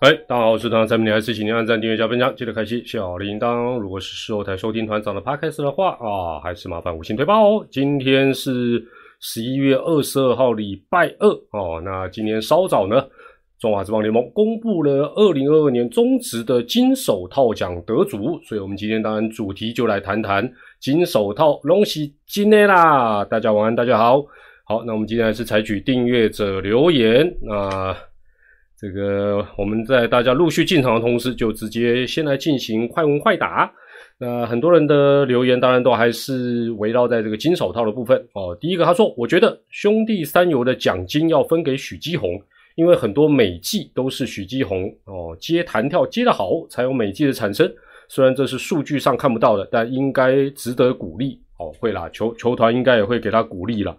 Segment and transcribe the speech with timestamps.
[0.00, 3.76] 哎，大家好，我是团长蔡明，还是请您按赞、订阅、加分享，记得开启小铃铛。
[3.80, 7.66] 如果是事后台收听团长的 podcast 的话啊，还是麻烦五星推报哦。
[7.68, 8.80] 今天是
[9.18, 11.82] 十一月二十二号，礼拜二哦。
[11.84, 13.04] 那今天稍早呢，
[13.58, 23.24] 中华职棒联盟公布了二零二二年中职的金手套奖得主，所以我们今天当然主题就来谈谈金手套龙喜金内啦。
[23.24, 24.24] 大家晚安，大家好。
[24.62, 27.96] 好，那我们今天还是采取订阅者留言那。
[28.80, 33.68] 这个我们在大家陆续进场的同时，就直接先来进行快问快答。
[34.20, 38.56] 那很多人的留言当然都还是围绕在这个金手套的部分哦。
[38.60, 42.40] 第一个他说：“我觉得兄弟三游的奖金要分给许基宏，
[42.76, 47.68] 因为很多美技都是许基宏哦接弹跳接得好，才有美技的产生。
[48.08, 51.72] 虽然这是数据上看不到的，但应该值得鼓励哦。
[51.80, 53.96] 会啦，球球团应该也会给他鼓励了。”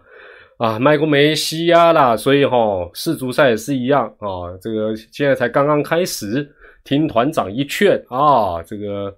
[0.60, 4.54] 啊，卖过梅西呀啦，所以哈世足赛也是一样啊。
[4.60, 6.46] 这个现在才刚刚开始，
[6.84, 9.16] 听团长一劝啊，这个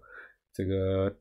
[0.54, 1.12] 这个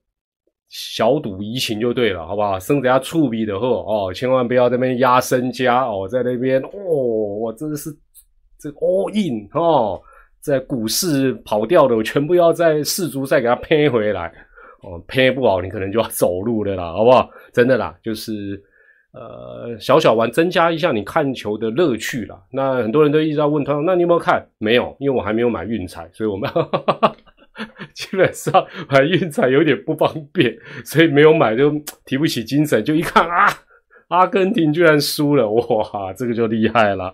[0.69, 2.59] 小赌怡情就对了，好不好？
[2.59, 7.89] 生子要触笔的货哦，千万不要那边压身家哦，在那边哦，我真的是
[8.59, 9.99] 这 all in 哦，
[10.39, 14.31] 在股市跑掉的，我全部要在世足赛给他赔回来
[14.83, 17.27] 哦，赔不好你可能就要走路的啦，好不好？
[17.51, 18.63] 真的啦，就是。
[19.13, 22.41] 呃，小小玩，增加一下你看球的乐趣啦。
[22.49, 24.47] 那很多人都一直在问他，那你有没有看？
[24.57, 26.49] 没有，因为我还没有买运彩，所以我们
[27.93, 31.69] 基本上买运彩有点不方便，所以没有买，就
[32.05, 32.81] 提不起精神。
[32.85, 33.47] 就一看啊，
[34.07, 37.13] 阿根廷居然输了，哇，这个就厉害了，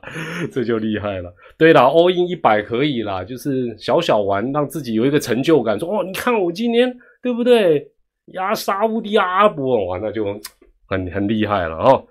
[0.52, 1.34] 这就厉害了。
[1.58, 7.92] 对啦 a l l in 一百可以啦，就是小小玩，让自己有一个成就感，说哦，你看我今天对不对？
[8.34, 10.40] 压沙乌迪阿伯，哇，那就。
[10.88, 12.06] 很很厉害了哦，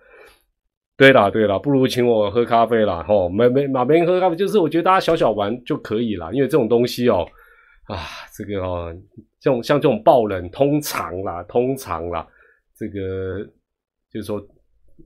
[0.96, 7.26] 对啦对啦，不如请我喝咖啡啦哦，没没哪边喝咖啡，就是我觉得大家小小玩就可以了，因为这种东西哦，
[7.86, 7.96] 啊，
[8.36, 8.94] 这个哦，
[9.40, 12.26] 这种像这种爆冷，通常啦，通常啦，
[12.76, 13.44] 这个
[14.12, 14.40] 就是说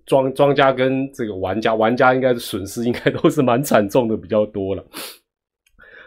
[0.07, 4.85] 庄庄家跟这个玩家，玩家应该是损失应该都是蛮惨重的，比较多了。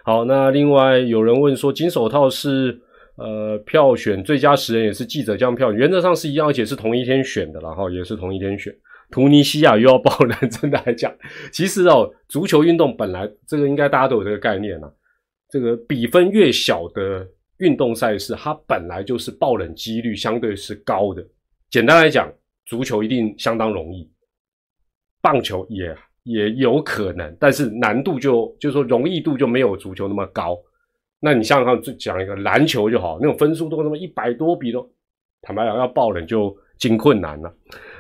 [0.04, 2.82] 好，那另外有人问说，金手套是？
[3.16, 8.76] 呃，票选最佳十人也是记者将票，原则上是一样，而且是同一天选的，然后也是同一天选。
[9.12, 11.14] 图尼西亚又要爆冷， 真的来讲，
[11.52, 14.92] 其实哦，足球运动本来这个应该大家都有这个概念啊，
[15.50, 17.28] 这个比分越小的
[17.60, 21.24] 运动赛事，它本来就是爆冷几率相对是高的。
[21.70, 22.34] 简单来讲，
[22.66, 24.10] 足球一定相当容易，
[25.22, 30.58] 棒球也也有可能，但是难度就就说容易度就没有足球那么高。
[31.24, 34.86] 那你像他，就讲一个篮球就好，那种分数都那么一百多比都，
[35.42, 37.50] 坦白讲要爆冷就经困难了。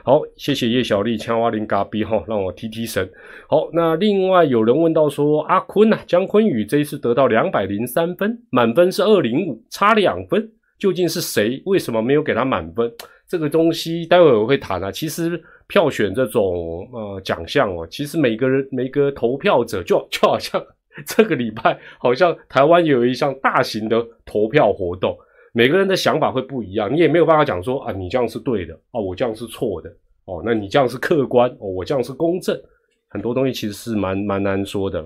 [0.03, 3.09] 好，谢谢叶小丽、枪蛙林嘎比哈，让我提提神。
[3.47, 11.63] 好，那另外有人问到说，阿坤呐，姜坤宇这一次得到两百零三分，满分是二零五，差两分，究竟是谁？
[11.65, 12.91] 为什么没有给他满分？
[13.25, 14.91] 这个东西待会我会谈啊。
[14.91, 20.61] 其实票选这种呃奖项哦，其实每个人每个投票者就就好像。
[21.05, 25.17] 这个礼拜好像台湾有一项大型的投票活动，
[25.53, 29.89] 每个人的想法会不一样，你也没有办法讲说啊，你这样是对的哦，我这样是错的
[30.25, 32.59] 哦，那你这样是客观哦，我这样是公正，
[33.09, 35.03] 很多东西其实是蛮蛮难说的。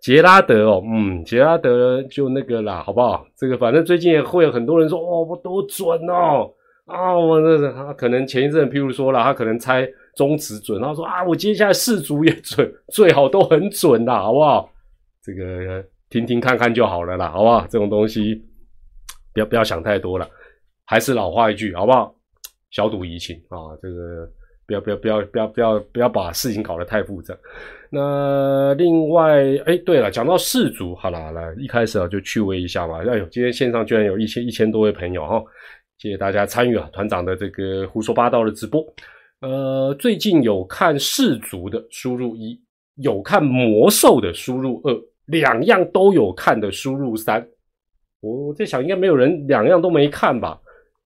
[0.00, 3.26] 杰拉德哦，嗯，杰拉德就那个啦，好不好？
[3.36, 6.48] 这个反正最近也会有很多人说哦，我多准哦
[6.86, 14.70] 啊，我那他可能前一阵譬如说了，他可能猜中指准，他说啊，我接下来四足也准，最好都很准啦，好不好？
[15.28, 17.66] 这个听听看看就好了啦，好不好？
[17.68, 18.34] 这种东西
[19.34, 20.26] 不要不要想太多了，
[20.86, 22.14] 还是老话一句，好不好？
[22.70, 24.26] 小赌怡情啊，这个
[24.66, 27.36] 不要不要不要不要不要不要把事情搞得太复杂。
[27.90, 29.36] 那另外，
[29.66, 33.02] 哎，对了，讲到氏族，好了来，一开始啊就趣味一下嘛。
[33.06, 35.44] 哎呦，今天线上居然有一千一千多位朋友哈，
[35.98, 38.82] 谢谢大家参与啊，团长的这个胡说八道的直播。
[39.42, 42.58] 呃，最近有看氏族的输入一，
[42.96, 44.94] 有看魔兽的输入二。
[45.28, 47.46] 两样都有看的输入三，
[48.20, 50.60] 我在想应该没有人两样都没看吧？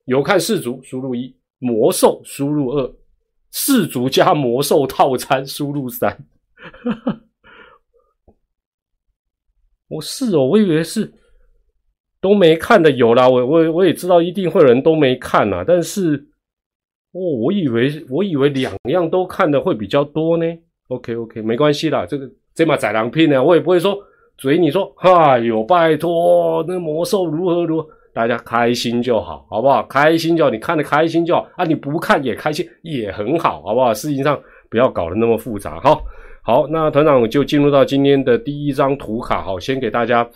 [0.06, 2.94] 有看氏族输入一，魔兽输入二，
[3.50, 6.24] 氏族加魔兽套餐输入三。
[9.88, 11.12] 我是哦，我以为是
[12.20, 16.16] 都没看的有啦，我我我也知道一定会有人都没看啦，但是
[17.10, 20.46] 哦，我以为我以为两样都看的会比较多呢。
[20.88, 23.98] OK OK，没关系啦，这个这嘛宰狼片呢，我也不会说。
[24.42, 29.84] 所以你说，哎呦，拜托，那魔兽如何如何，大家开心就好，好不好？
[29.84, 33.94] 开心就好，你看的开心就好啊，你不看也开心，也很好，好不好？
[33.94, 34.36] 事情上
[34.68, 35.96] 不要搞得那么复杂，哈。
[36.42, 40.28] 好，那团长就进入到今天的第一张图卡，好，先给大家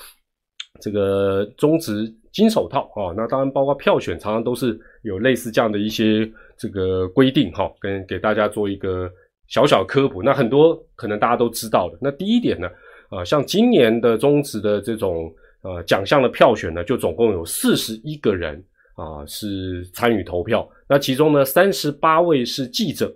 [0.81, 9.11] 这个中值金手套啊，那当然包括票选，常常都是有类似这样的一些这个规定哈，跟给大家做一个
[9.49, 10.23] 小小科普。
[10.23, 11.99] 那很多可能大家都知道的。
[12.01, 12.69] 那第一点呢，
[13.09, 15.33] 啊，像今年的中职的这种
[15.63, 18.63] 呃奖项的票选呢，就总共有四十一个人
[18.95, 23.15] 啊是参与投票，那其中呢三十八位是记者。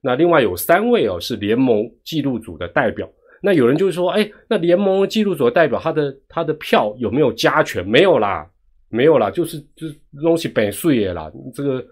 [0.00, 3.08] 那另外有三位哦是联盟记录组的代表。
[3.44, 7.84] 那有人就说，哎，那联盟记录组的代表他的他的票有没有加权？
[7.84, 8.48] 没有啦，
[8.88, 9.88] 没有啦，就是就
[10.22, 11.28] 东西本税耶啦。
[11.52, 11.84] 这个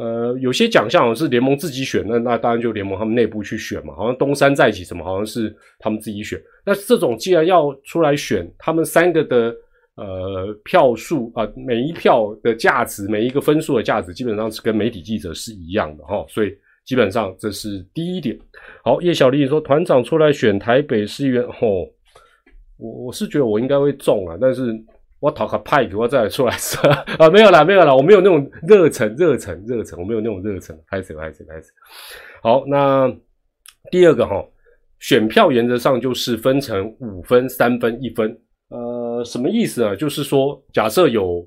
[0.00, 3.94] 呃有些奖项是联盟自己选，那那当然就联盟他们内部去选嘛。
[3.94, 6.40] 好像东山再起什么，好像是他们自己选。
[6.64, 9.54] 那这种既然要出来选，他们三个的
[9.96, 16.56] 呃票数啊，每一票的价值，每一个分数的价值，基本上是跟媒体记者是一样的哈，所以。
[16.86, 18.36] 基本上这是第一点。
[18.82, 21.86] 好，叶小丽说团长出来选台北市议员，吼，
[22.78, 24.62] 我我是觉得我应该会中啊，但是
[25.20, 26.56] 我讨个派给我再出来
[27.18, 31.70] 啊，没有啦，没有啦，我没有那种热忱，热忱，热忱，我没有那种热忱，开始，开始，开始。
[32.42, 33.08] 好，那
[33.90, 34.44] 第二个哈，
[34.98, 38.36] 选票原则上就是分成五分、三分、一分，
[38.70, 39.94] 呃，什么意思啊？
[39.94, 41.46] 就是说，假设有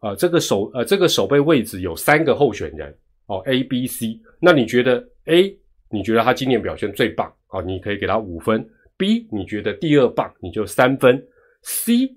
[0.00, 2.94] 啊这个首呃这个首备位置有三个候选人。
[3.26, 5.56] 哦，A、B、C，那你觉得 A，
[5.88, 11.24] 你觉得他今年表现最棒，哦，你可以给他五分；B，你觉得第二棒，你就三分
[11.62, 12.10] ；C，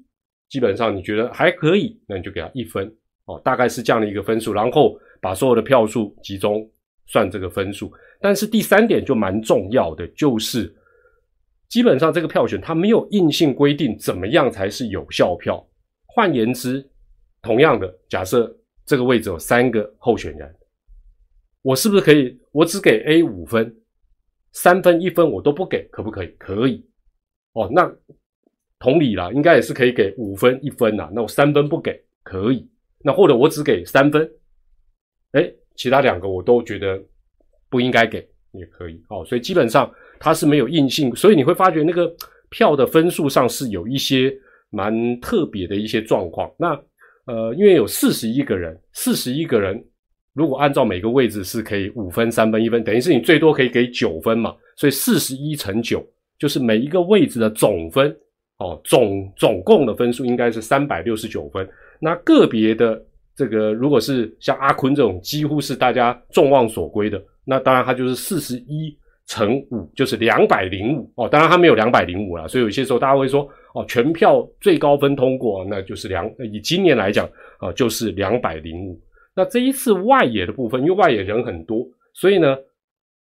[0.54, 2.86] 基本上你觉得还可以，那你就给他一分。
[3.26, 6.70] 哦，大概是这样的一个分数，然后把所有的票数集中
[7.08, 7.92] 算这个分数。
[8.22, 10.72] 但是第三点就蛮重要的，就是
[11.70, 15.68] 基本上这个票选它没有硬性规定怎么样才是有效票。
[16.06, 16.88] 换言之，
[17.42, 18.56] 同样的假设
[18.86, 20.56] 这个位置有三个候选人。
[21.64, 22.40] 我是不是可以？
[22.52, 23.76] 我只给 A 五分，
[24.52, 26.28] 三分一分我都不给，可不可以？
[26.38, 26.86] 可以。
[27.54, 27.92] 哦，那
[28.84, 31.10] 同理啦，应该也是可以给五分一分呐。
[31.14, 32.68] 那我三分不给，可以。
[33.02, 34.30] 那或者我只给三分，
[35.32, 37.02] 哎，其他两个我都觉得
[37.70, 39.02] 不应该给，也可以。
[39.08, 39.90] 哦，所以基本上
[40.20, 42.14] 它是没有硬性，所以你会发觉那个
[42.50, 44.36] 票的分数上是有一些
[44.70, 46.52] 蛮特别的一些状况。
[46.60, 46.78] 那
[47.26, 49.82] 呃，因为有四十一个人，四十一个人。
[50.34, 54.54] 如果按照每个位置是可以五分、三分、一分，等于是你最多可以给九分嘛？
[54.76, 56.06] 所以四十一乘九
[56.38, 58.14] 就是每一个位置的总分
[58.58, 61.68] 哦，总总共的分数应该是三百六十九分。
[62.00, 63.04] 那个别的
[63.36, 68.96] 这个，如果是像阿坤这种几乎是大家众望所归的，那当然他就是四十一
[69.26, 71.28] 乘五就是两百零五哦。
[71.28, 77.28] 当然他没有两百零五了，所以有些时候大家会说哦，全票最高分通过，那就是两以今年来讲
[77.58, 79.02] 啊，就是两百零五。
[79.36, 81.84] 那这一次外野的部分，因为外野人很多，
[82.14, 82.56] 所以呢，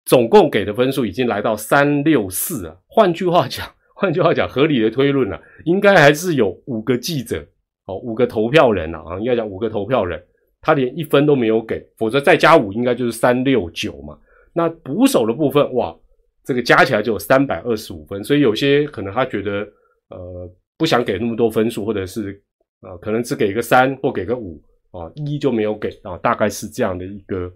[0.06, 2.76] 总共给的分数已经来到三六四啊。
[2.88, 7.46] 换句话讲，换句话讲，合理的推论啊，应该还是有五个记者，
[7.86, 10.22] 哦，五个投票人啊，应该讲五个投票人，
[10.62, 14.18] 他连一分都没有给，否则再加五，应该就是三六九嘛。
[14.54, 15.96] 那捕手的部分，哇，
[16.44, 19.68] 这个加起来就有三百二十五分，所以有些可能他觉得，
[20.10, 22.42] 呃，不想给那么多分数，或者是
[22.82, 24.62] 呃，可能只给个三或给个五。
[24.94, 27.52] 啊，一就没有给啊，大概是这样的一个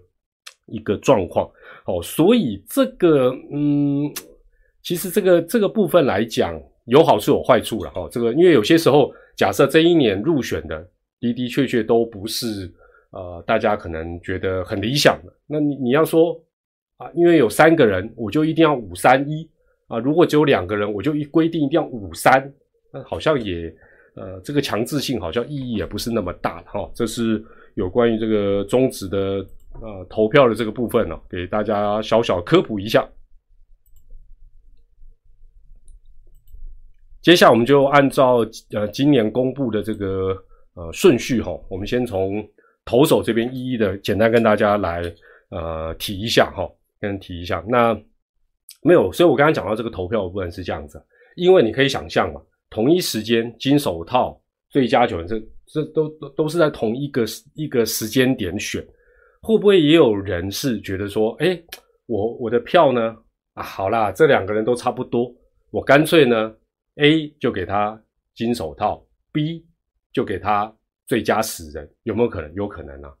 [0.66, 1.48] 一个状况。
[1.86, 4.12] 哦，所以这个嗯，
[4.88, 7.90] 其实这个这个部分来讲，有好处有坏处了。
[7.90, 10.82] 哈，这个因为有些时候，假设这一年入选的
[11.20, 12.72] 的的确确都不是
[13.10, 15.32] 呃，大家可能觉得很理想的。
[15.46, 16.34] 那你你要说
[16.96, 19.46] 啊，因为有三个人，我就一定要五三一
[19.88, 22.50] 啊；如果只有两个人，我就一规定一定要五三，
[22.90, 23.70] 那好像也。
[24.14, 26.90] 呃，这个强制性好像意义也不是那么大哈。
[26.94, 29.46] 这是有关于这个终止的
[29.82, 33.06] 呃投票的这个部分呢，给大家小小科普一下。
[37.22, 40.36] 接下来我们就按照呃今年公布的这个
[40.74, 42.46] 呃顺序哈，我们先从
[42.84, 45.02] 投手这边一一的简单跟大家来
[45.50, 46.68] 呃提一下哈，
[47.00, 47.62] 跟提一下。
[47.68, 47.92] 那
[48.82, 51.02] 没有，所以我刚刚讲到这个投票的部分是这样子，
[51.34, 52.40] 因为你可以想象嘛。
[52.70, 58.86] 同一时间，金手套、最佳球员，这这都都都是在同一个一个时间点选，
[59.40, 61.60] 会不会也有人是觉得说，哎，
[62.06, 63.16] 我我的票呢？
[63.54, 65.34] 啊，好啦，这两个人都差不多，
[65.70, 66.54] 我干脆呢
[66.98, 68.00] ，A 就给他
[68.34, 69.64] 金手套，B
[70.12, 70.72] 就给他
[71.06, 72.54] 最佳死人，有没有可能？
[72.54, 73.12] 有可能啊。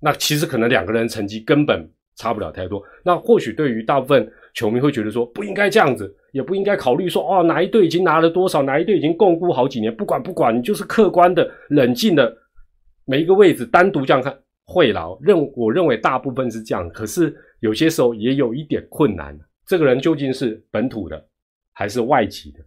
[0.00, 2.82] 那其实可能两个人成绩根本差不了太多。
[3.02, 6.14] 那或许对于大部分球迷会觉得说，不应该这样子。
[6.32, 12.36] 也不应该考虑说哦，哪一队已经拿了多少，哪一队已经共估好几年，不管不管，你就是客观的、冷静的，
[13.06, 15.06] 每一个位置单独这样看，会啦。
[15.22, 19.34] 认我认为大部分是这样，可是有些时候也有一点困难。
[19.66, 21.26] 这个人究竟是本土的
[21.72, 22.60] 还是外籍的？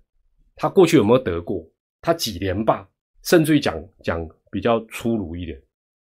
[0.62, 1.66] 他过去有没有得过？
[2.02, 2.86] 他几连霸？
[3.24, 5.58] 甚至于讲讲比较粗鲁一点，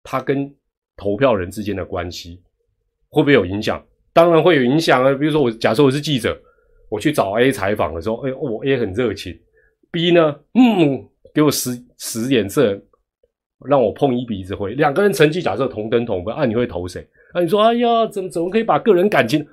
[0.03, 0.53] 他跟
[0.95, 2.39] 投票人之间的关系
[3.09, 3.83] 会不会有影响？
[4.13, 5.11] 当然会有影响啊！
[5.15, 6.39] 比如说我假设我是记者，
[6.87, 9.35] 我去找 A 采访的时候，哎，我 A 很热情
[9.91, 12.79] ，B 呢，嗯，给我使使眼色，
[13.65, 14.75] 让我碰一鼻子灰。
[14.75, 17.01] 两个人成绩假设同登同分，啊，你会投谁？
[17.33, 19.43] 啊，你说，哎呀，怎么怎么可以把个人感情？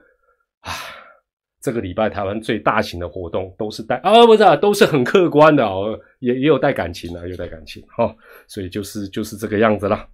[1.61, 8.17] 这个礼拜台湾最大型的活动都是带啊，不是，啊都是很客观的哦，也也有带感情的，有带感情哈，
[8.49, 10.09] 所以就是就是这个样子啦。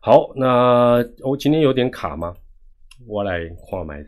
[0.00, 2.34] 好，那我今天有点卡吗？
[3.06, 4.04] 我来画麦，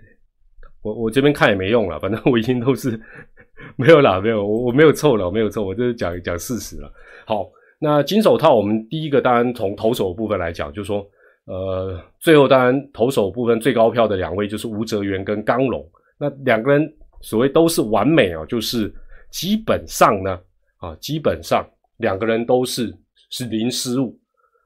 [0.82, 3.00] 我我这边看也没用了，反正我已经都是
[3.76, 6.92] 没有啦，没有，我我没有凑了，我没有凑，我就是讲讲事实了。
[7.25, 11.09] 好，那金手套，我们第一个当然从投手部分来讲，就是说。
[11.47, 15.85] 呃，最后当然投手部分最高票的两位就是吴哲源跟刚龙，
[16.17, 18.93] 那两个人所谓都是完美哦，就是
[19.31, 20.39] 基本上呢，
[20.77, 22.95] 啊，基本上两个人都是
[23.31, 24.17] 是零失误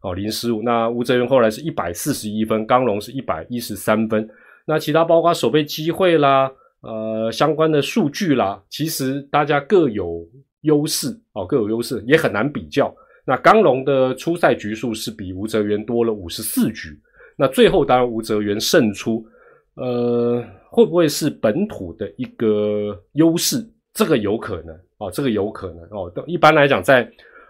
[0.02, 0.60] 哦，零失误。
[0.62, 4.28] 那吴哲源后来是一百四十一分，刚龙是一百一十三分。
[4.66, 6.52] 那其他包括守备机会啦，
[6.82, 10.28] 呃，相关的数据啦，其实大家各有
[10.60, 12.94] 优势哦，各有优势，也很难比较。
[13.28, 16.96] 那刚龙的初赛局数是比吴泽元多了五十四局，
[17.36, 19.26] 那最后当然吴泽元胜出，
[19.74, 20.40] 呃，
[20.70, 23.68] 会不会是本土的一个优势？
[23.92, 26.08] 这个有可能啊，这个有可能哦。
[26.24, 27.02] 一般来讲，在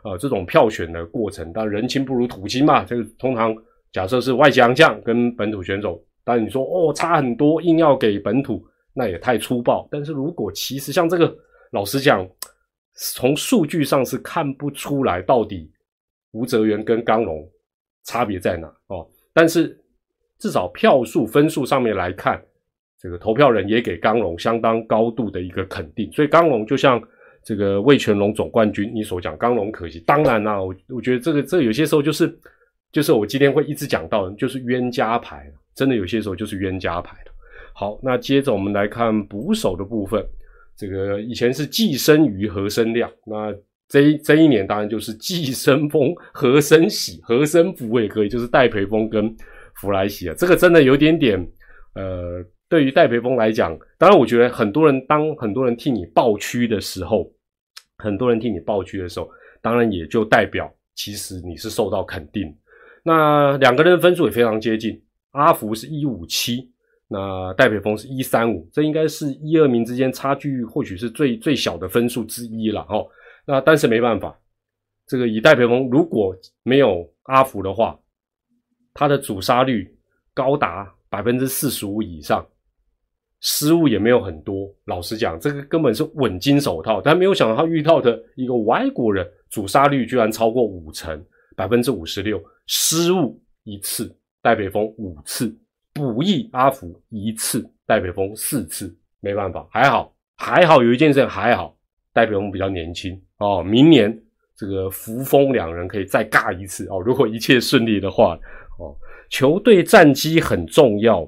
[0.02, 3.54] 呃这种票选的过程，当然人亲不如土亲嘛，这个通常
[3.92, 8.64] 假设是外籍洋将跟本土选手，当然你说哦差很多，硬要给本土，
[8.94, 9.86] 那也太粗暴。
[9.90, 11.36] 但是如果其实像这个，
[11.70, 12.26] 老实讲。
[12.96, 15.70] 从数据上是看不出来到底
[16.32, 17.46] 吴泽元跟刚龙
[18.04, 19.78] 差别在哪哦，但是
[20.38, 22.42] 至少票数分数上面来看，
[22.98, 27.02] 这个投票人也给刚龙相当高度的一个肯定，所以刚龙就像
[27.42, 30.00] 这个魏全龙总冠军你所讲，刚龙可惜。
[30.00, 32.38] 当然啦，我我觉得这个这有些时候就是
[32.92, 37.16] 就是我今天会一直讲到的，就是冤家牌，真的有些时候就是冤家牌
[37.74, 40.26] 好，那接着我们来看捕手的部分。
[40.76, 43.54] 这个以前是寄生鱼和生亮，那
[43.88, 49.34] 这一这一年当然就是寄生风和生喜和生福也可以，就是戴培峰跟
[49.76, 51.38] 福来喜啊，这个真的有点点，
[51.94, 57.30] 呃，对于戴培峰来讲，当然我觉得很多人当很多人替你报区的时候，
[57.96, 59.30] 很多人替你报区的时候，
[59.62, 62.54] 当然也就代表其实你是受到肯定。
[63.02, 66.70] 那两个人的分数也非常接近，阿福是一五七。
[67.08, 73.06] 那戴培峰是一三五，这应该是一二名之间差距或许是最最小的分数之一了哦。
[73.46, 74.36] 那但是没办法，
[75.06, 77.96] 这个以戴培峰如果没有阿福的话，
[78.92, 79.96] 他的主杀率
[80.34, 82.44] 高达百分之四十五以上，
[83.40, 84.68] 失误也没有很多。
[84.86, 87.00] 老实讲，这个根本是稳金手套。
[87.00, 95.56] 但没有想到他遇到的一个外国人，主杀率居然超过五成，百分之五十六，失误一次，戴培峰五次。
[95.96, 101.74] 补益阿福一次，戴北峰四次，没办法，还好还好有一件事还好，
[102.12, 104.14] 戴北峰比较年轻哦，明年
[104.54, 108.38] 这个福丰两人可以再尬一次哦，如果一切顺利的话
[108.78, 108.94] 哦，
[109.30, 111.26] 球队战绩很重要，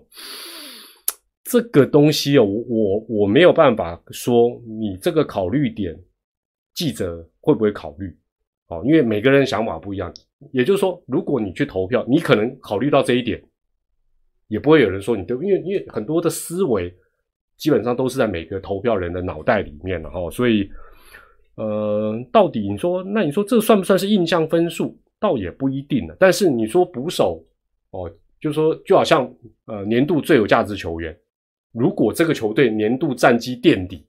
[1.44, 5.98] 这个东西哦，我我我没有办法说你这个考虑点，
[6.75, 8.14] 记者会不会考虑
[8.66, 8.82] 哦？
[8.84, 10.12] 因为每个人想法不一样，
[10.52, 13.42] 也就是说，如果你去投票，你可能考虑到这一点。
[14.49, 16.93] 也不会有人说你对，因为因为很多的思维
[17.57, 20.69] 基本上都是在每个投票人的脑袋里面的哈，所以
[21.57, 24.97] 呃，到底你说那你说这算不算是印象分数？
[25.21, 26.17] 倒也不一定了。
[26.19, 27.45] 但是你说捕手
[27.90, 29.31] 哦，就说就好像
[29.67, 31.17] 呃年度最有价值球员，
[31.73, 34.07] 如果这个球队年度战绩垫底，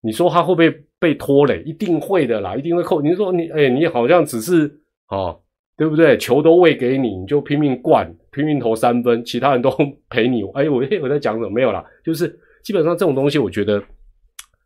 [0.00, 1.62] 你说他会不会被拖累？
[1.64, 3.02] 一定会的啦，一定会扣。
[3.02, 5.40] 你说你哎，你好像只是哦。
[5.76, 6.16] 对不对？
[6.16, 9.70] 球都喂给你，你就拼命灌，拼命投三分，其他人都
[10.10, 10.42] 陪你。
[10.54, 11.48] 哎，我我在讲什么？
[11.48, 12.28] 没有啦，就是
[12.62, 13.82] 基本上这种东西，我觉得，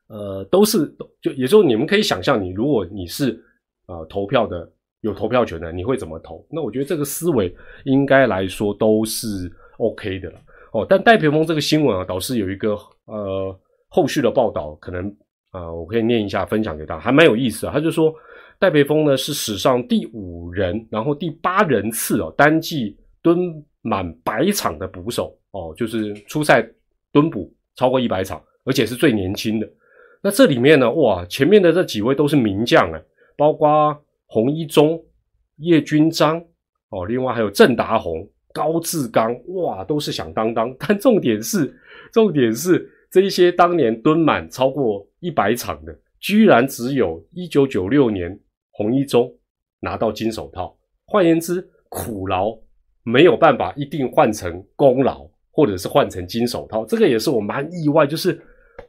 [0.09, 0.87] 呃，都是
[1.21, 3.39] 就，也就是你们可以想象，你如果你是
[3.87, 4.69] 呃投票的
[5.03, 6.45] 有投票权的，你会怎么投？
[6.51, 9.27] 那我觉得这个思维应该来说都是
[9.79, 10.39] OK 的了。
[10.73, 15.15] 哦，但戴培峰这个新闻啊，导致有一个呃后续的报道，可能
[15.51, 17.73] 啊，我可以念一下，分享给大家，还蛮有意思啊。
[17.73, 18.15] 他就说。
[18.61, 22.99] 戴培峰呢是史上第五人，然后第八人次哦，单季
[23.29, 26.67] 蹲满百场的捕手哦，就是初赛
[27.13, 29.69] 蹲捕超过一百场，而且是最年轻的。
[30.23, 33.03] 那这里面呢，哇，前面的这几位都是名将哎，
[33.37, 33.95] 包括
[34.25, 34.99] 洪一中、
[35.59, 36.43] 叶军章
[36.89, 40.75] 哦，另外还有郑达宏、高志刚，哇，都是响当当。
[40.81, 41.79] 但重点是
[42.11, 49.31] 重点是这一些当年蹲满超过一百场的，居然只有一九九六年洪一中
[49.81, 50.75] 拿到金手套。
[51.05, 52.59] 换言之，苦劳
[53.09, 56.85] 没有办法一定换成功劳，或者是换成金手套。
[56.85, 58.39] 这个也是我蛮意外，就是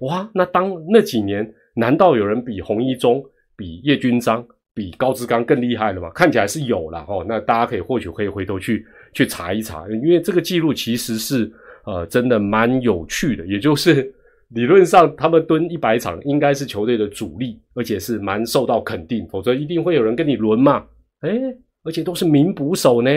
[0.02, 3.24] 哇，那当那几年，难道有人比洪一中、
[3.56, 6.10] 比叶君章、比高志刚更厉害了吗？
[6.14, 7.26] 看起来是有了哦。
[7.28, 11.50] 那大家可以或许可以回头去去查一查，因为这个记录其实是
[11.86, 13.48] 呃真的蛮有趣的。
[13.48, 14.14] 也就是
[14.50, 20.86] 理论上他们蹲一百场应该是球队的主力，而且是蛮受到肯定，否则一定会有人跟你轮嘛。
[21.22, 21.56] 哎。
[21.86, 23.10] 而且都是名捕手呢，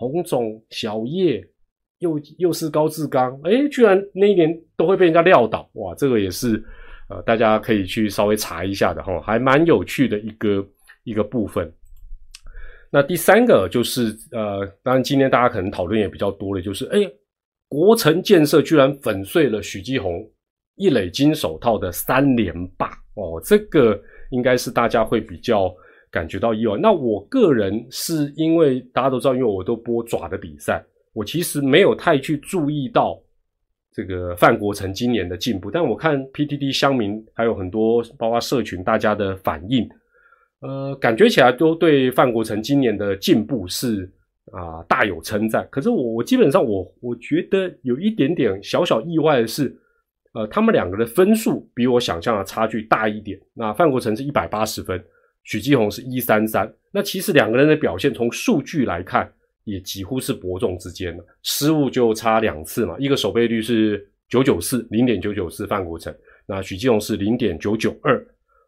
[0.00, 1.46] 洪总、小叶，
[1.98, 6.56] 又又是高志刚，哎，居然那一年都会被人家撂倒，哇，这个也是，
[7.10, 10.66] 呃，大家可以去稍微查一下的哈，还蛮有趣的一个
[11.04, 11.70] 一个部分。
[12.90, 17.00] 那第三个就是，呃，当然今天大家可能讨论也比较多的，就是，哎，
[17.68, 20.26] 国城建设居然粉碎了许继红
[20.76, 25.70] 一垒金手套的三连霸，哦，这个应该是大家会比较。
[26.10, 26.76] 感觉到意外。
[26.76, 33.20] 那我个人是因为大家都知道，因为我都播爪的比赛，我其实没有太去注意到
[33.92, 35.70] 这个范国成今年的进步。
[35.70, 39.88] 但我看 PTT 乡民还有很多包括社群大家的反应，
[40.60, 44.10] 呃，感觉起来都对范国成今年的进步是
[44.52, 45.66] 啊大有称赞。
[45.70, 49.76] 可是我我基本上我我觉得有一点点小小意外的是，
[50.34, 53.38] 呃，他们两个的分数比我想象的差距大一点。
[53.54, 55.00] 那范国成是一百八十分。
[55.44, 59.32] 许继红是一三三，那其实两个人的表现从数据来看，
[59.64, 66.14] 也几乎是伯仲之间了，失误就差两次嘛，一个守备率是九九四零点九九四范国成，
[66.46, 68.16] 那许继红是零点九九二，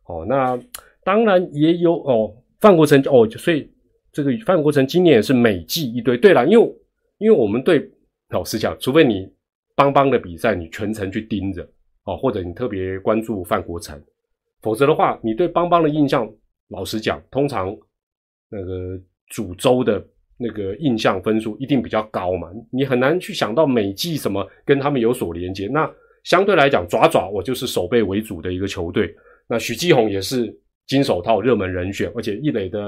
[0.06, 0.58] 哦，那
[1.04, 3.70] 当然也有哦，范国成哦，所以
[4.10, 6.74] 这个范国成今年也是每季一堆，对了，因为
[7.18, 7.88] 因为我们对
[8.30, 9.30] 老实讲，除非你
[9.76, 11.62] 邦邦的比赛你全程去盯着
[12.04, 14.00] 哦，或者你特别关注范国成，
[14.62, 16.28] 否则的话，你对邦邦的印象。
[16.72, 17.76] 老实讲，通常
[18.50, 20.04] 那个主周的
[20.38, 25.68] 那个印象分数一定比较高嘛，你很难去想到每季什么跟他们有所连接。
[25.68, 25.88] 那
[26.24, 29.14] 相对来讲，爪爪我就是守备为主的一个球队。
[29.48, 30.52] 那许继红也是
[30.86, 32.78] 金手套热门人选，而且一垒的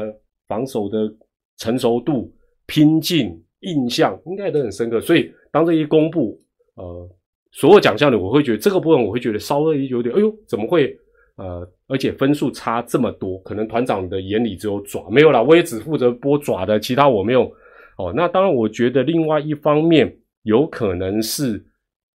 [0.49, 1.13] 防守的
[1.59, 2.33] 成熟度、
[2.67, 5.01] 拼劲、印象应该都很深刻。
[5.01, 6.41] 所以当这一公布，
[6.77, 7.09] 呃，
[7.53, 10.99] 所有奖项里，我会觉得这个部分我会觉得稍微有点，哎呦，怎么会？
[11.37, 17.51] 呃，而且分数差这么多，可能团长的眼里只有爪没有啦，我也只负责播爪的，其他我没有。
[17.97, 21.65] 哦，那当然，我觉得另外一方面有可能是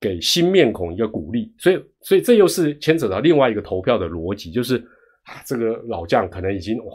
[0.01, 4.77] 给新面孔一个鼓励，所以，所以这又是牵扯到另外一个投票的逻辑，就是
[5.23, 6.93] 啊，这个老将可能已经哇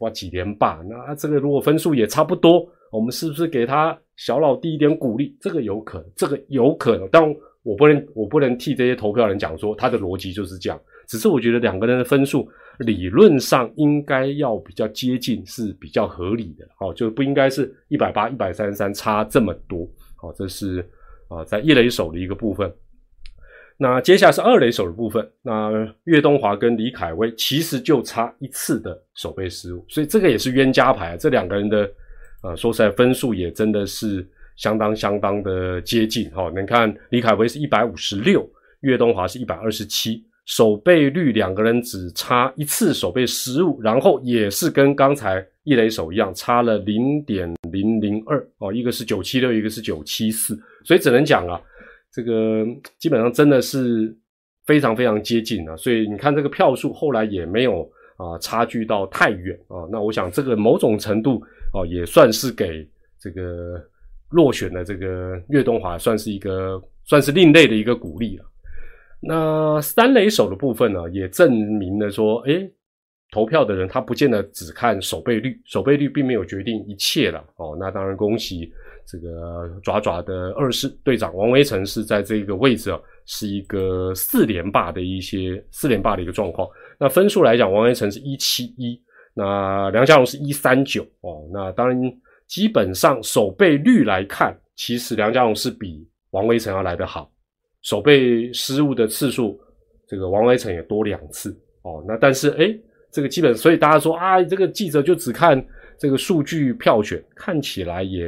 [0.00, 5.34] 哇几连霸，那这个如果分数也差不多，我们是不是给他小老弟一点鼓励？
[5.40, 7.22] 这个有可能，这个有可能，但
[7.66, 10.80] 我不能，我不能替这些投票人讲说他的逻辑就是这样。
[11.08, 12.48] 只是我觉得两个人的分数
[12.78, 20.88] 理论上应该要比较接近，是比较合理的，好，就不应该是一百八、一百三十三差这么多，好，这是
[21.28, 22.72] 啊在一垒手的一个部分。
[23.76, 25.70] 那接下来是二垒手的部分，那
[26.04, 31.90] 岳东华跟李凯威其实就差一次的守备失误，所以这个也是冤家牌，这两个人的
[32.42, 34.26] 呃说实在分数也真的是
[34.56, 38.48] 相当相当的接近，哈，你看李凯威是一百五十六，
[38.80, 40.24] 岳东华是一百二十七。
[40.46, 51.60] 守备率两个人只差一次守备失误，然后也是跟刚才一垒手一样，差了零点零零二哦，一个是九七六，一个是九七四，所以只能讲啊，
[52.12, 52.64] 这个
[52.96, 54.16] 基本上真的是
[54.66, 57.82] 非常非常接近啊，所以你看这个票数后来也没有
[58.16, 61.42] 啊差距到太远啊，那我想这个某种程度
[61.72, 62.88] 哦也算是给
[63.18, 63.84] 这个
[64.30, 68.44] 落选的这个岳东华算是一个算是另类的一个鼓励了。
[69.20, 72.70] 那三垒手的部分呢，也证明了说，诶，
[73.32, 77.76] 投票的人他不见得只看守备率，守备率并没有决定一切了哦。
[77.80, 78.70] 那当然恭喜
[79.06, 86.68] 这个爪爪的二世队长王维成是在这个位置啊，是一个四连霸的一些四连霸的一个状况。
[86.98, 89.00] 那分数来讲，王维成是一七一，
[89.34, 91.48] 那梁家荣是一三九哦。
[91.52, 91.98] 那当然
[92.46, 97.30] 基本上守备率来看，其实梁家荣是比王维成要来得好。
[97.82, 99.60] 守备失误的次数，
[100.08, 102.04] 这个王维成也多两次哦。
[102.06, 102.76] 那但是哎，
[103.10, 105.64] 这个基本，所以大家说啊，这个记者就只看
[105.98, 108.26] 这个数据票选，看起来也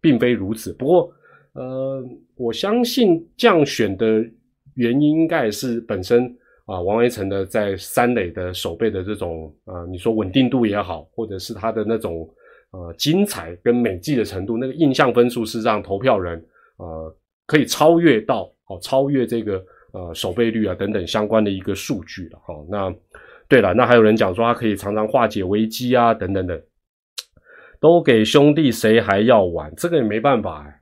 [0.00, 0.72] 并非如此。
[0.74, 1.12] 不过
[1.54, 2.04] 呃，
[2.36, 4.24] 我相信降选的
[4.74, 6.24] 原因，应该也是本身
[6.66, 12.28] 啊，王维成的在三垒的守备的这种啊，你说稳定度也好，或者是他的那种
[12.72, 16.44] 呃精彩跟美记的程度，那个印象分数是让投票人
[16.76, 18.50] 呃可以超越到。
[18.70, 22.38] 哦，超越这个呃守备率啊等等相关的一个数据了。
[22.38, 22.94] 哈，那
[23.48, 26.62] 对了，那还有人讲说他可以常常化解危机啊等等等，
[27.80, 29.74] 都给兄弟谁还要玩？
[29.76, 30.72] 这个也没办法，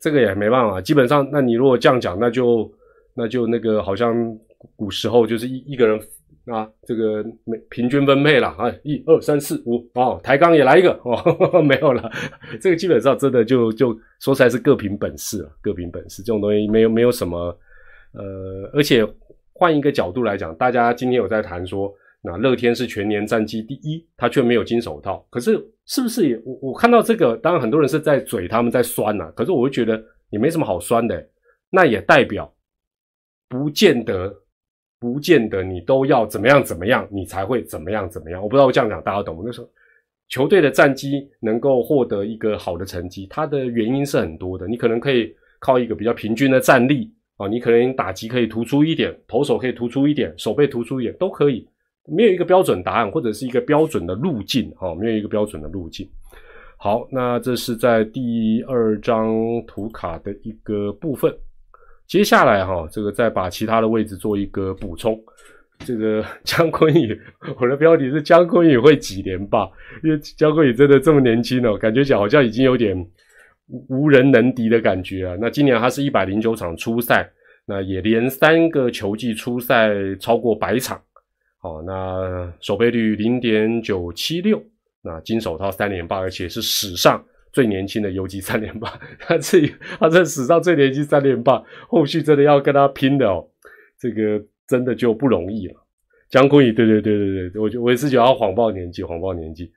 [0.00, 0.80] 这个也没办法。
[0.80, 2.68] 基本上，那你如果这样讲，那就
[3.14, 4.36] 那就那个好像
[4.74, 6.00] 古时候就是一一个人。
[6.46, 12.10] 啊，这个没平均分配了啊，一二三四五哦，抬杠也来一个哦， 没有了，
[12.60, 17.56] 这个基本上真的就就说出来是各凭本事了，各凭本事，这种东西没有没有什么，
[18.14, 19.06] 呃，而且
[19.52, 25.52] 换一个角度来讲，大家今天有在谈说，那乐天是全年战绩第一，他却没有金手套，可是
[25.86, 31.24] 是不是也我我看到这个，当然很多人是在嘴他们在酸呐，可是我会觉得也没什么好酸的，
[31.70, 32.52] 那也代表
[33.48, 34.41] 不见得。
[35.02, 38.40] 不见得你都要怎么样怎么样，你才会怎么样怎么样。
[38.40, 39.42] 我不知道我这样讲大家懂吗？
[39.44, 39.68] 那时候
[40.28, 44.68] 球队的战绩能够获得一个好的成绩，它的原因是很多的。
[44.68, 51.66] 你可能可以靠一个比较平均的战力啊，你可能打击可以突出一点，投手可以突出一点，手背突出一点都可以。
[52.06, 56.08] 没有一个标准答案，或者是一个标准的路径啊，没有一个标准的路径。
[56.76, 59.34] 好，那这是在第二张
[59.66, 61.34] 图卡的一个部分。
[62.12, 65.18] 接下来哈，这个再把其他的位置做一个补充。
[65.78, 67.18] 这个 姜昆宇，
[67.58, 69.66] 我的标题是姜昆宇会几连霸，
[70.04, 72.94] 因为姜昆宇真的这么年轻哦，感觉起来好像已经有点
[73.88, 75.34] 无人能敌的感觉啊。
[75.40, 77.26] 那今年他是一百零九场初赛，
[77.64, 81.00] 那也连三个球季初赛超过百场，
[81.62, 84.62] 好，那守备率零点九七六，
[85.02, 87.24] 那金手套三连霸，而且是史上。
[87.52, 89.60] 最年轻的游击三连霸，他这
[90.00, 93.46] 他在史上最年轻三连霸，后续真的要跟他拼的哦，
[93.98, 95.74] 这个真的就不容易了。
[96.30, 99.70] 姜昆宇，对对对对对，我我也是觉得要谎报年纪，谎报年纪。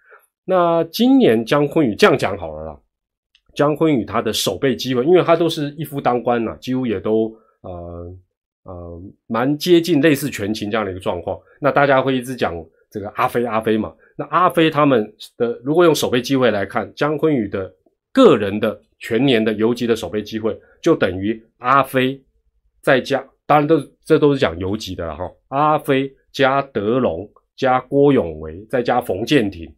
[0.46, 2.80] 那今年姜昆宇这样讲好了啦，
[3.54, 8.16] 姜昆宇他的守备机会，因为他都是一夫当关呐，几乎也都呃
[8.64, 11.38] 呃蛮接近类似全勤这样的一个状况。
[11.60, 12.56] 那大家会一直讲
[12.90, 13.94] 这个阿飞阿飞嘛。
[14.18, 17.70] 那阿飞他们的如果用守备机会来看，姜昆宇的
[18.14, 22.24] 个人的全年的游击的守备机会，就等于阿飞
[22.82, 25.30] 再加，当然都这都是讲游击的了哈。
[25.50, 29.70] 阿飞加德隆加郭永维再加冯建廷，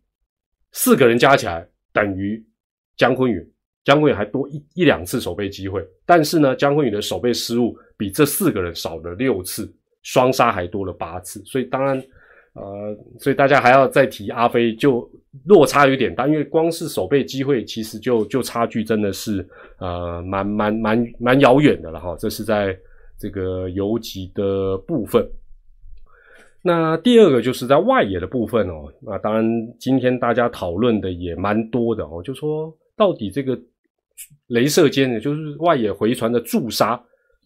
[0.71, 2.45] 四个人加起来等于
[2.95, 3.51] 姜昆宇。
[3.83, 9.73] 姜昆宇还多一一两次守备机会，但是呢，姜昆宇的守备失误比这四个人少了六次，
[10.03, 11.99] 双杀还多了八次，所以当然。
[12.57, 15.07] 呃，所以大家还要再提阿飞，就
[15.45, 22.15] 落差有点大，因为光是守备机会，其实就就差距真的是呃蛮蛮蛮蛮遥远的了哈。
[22.17, 22.75] 这是在
[23.19, 25.23] 这个游击的部分。
[26.63, 28.91] 那第二个就是在外野的部分哦。
[29.01, 29.45] 那当然，
[29.79, 33.55] 今天大家讨论的也蛮多的哦，就说到底这个
[34.49, 36.99] 镭射间的，就是外野回传的驻杀，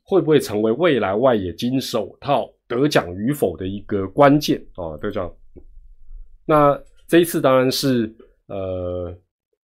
[0.04, 2.50] 会不会成为未来外野金手套？
[2.72, 5.30] 得奖与否的一个关键啊，得奖。
[6.46, 8.10] 那这一次当然是
[8.48, 9.14] 呃，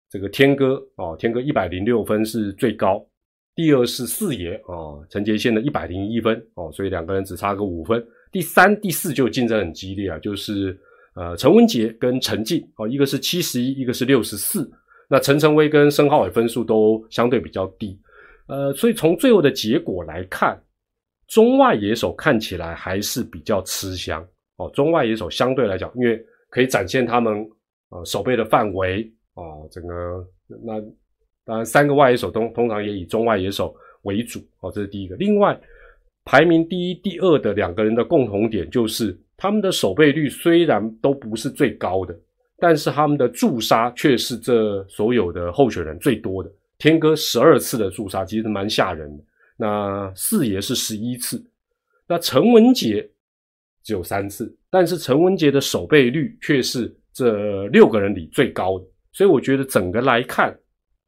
[0.09, 3.01] 这个天哥啊，天哥一百零六分是最高，
[3.55, 8.05] 第二是四爷啊，陈杰宪的一百零一分哦，所以两个人只差个五分。
[8.31, 10.77] 第三、第四就竞争很激烈啊，就是
[11.15, 14.69] 呃陈文杰跟陈静哦，一个是七十一，一个是六十四。
[15.09, 17.97] 那陈晨威跟申浩伟分数都相对比较低，
[18.47, 20.61] 呃，所以从最后的结果来看。
[21.27, 24.69] 中外野手看起来还是比较吃香哦。
[24.73, 27.45] 中外野手相对来讲，因为可以展现他们
[27.89, 30.25] 呃守备的范围啊，整个
[30.63, 30.81] 那
[31.45, 35.15] 当然三个外野手通通常也以中外野手为主哦，这是第一个。
[35.17, 35.59] 另外
[36.23, 42.17] 排名第一、第二的两个人的共同点就是他们的守备率虽然都不是最高的，
[42.57, 46.51] 但是他们的驻杀却是这所有的候选人最多的。
[46.77, 49.23] 天哥十二次的驻杀其实蛮吓人的。
[49.59, 51.43] 那四爷是十一次，
[52.07, 53.09] 那陈文杰
[53.83, 60.55] 只有三次，但是陈文杰的守备率却是这六个人里最高的，所以我觉得整个来看，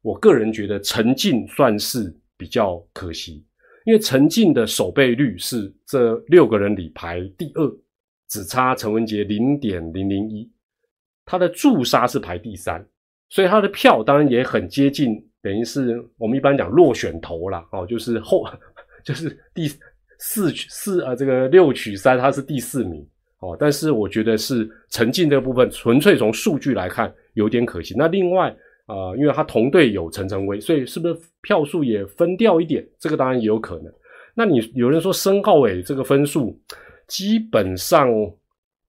[0.02, 3.46] 我个人觉得陈进算是比较可惜，
[3.86, 7.78] 因为陈进的守备率是这六个人里排第二，
[8.28, 10.50] 只差陈文杰零点零零一，
[11.24, 12.84] 他的驻杀是排第三，
[13.28, 15.29] 所以他的票当然也很接近。
[15.42, 18.44] 等于是我们一般讲落选头了哦，就是后
[19.02, 19.66] 就是第
[20.18, 23.02] 四四呃这个六取三，他是第四名
[23.38, 23.56] 哦。
[23.58, 27.94] 但是我觉得是陈进这部分纯粹从数据来看有点可惜。
[27.96, 32.86] 那另外啊，因为他同队有陈晨威，所以是不是票数也分掉一点？
[32.98, 33.90] 这个当然也有可能。
[34.34, 36.54] 那你有人说申浩伟这个分数
[37.06, 38.10] 基本上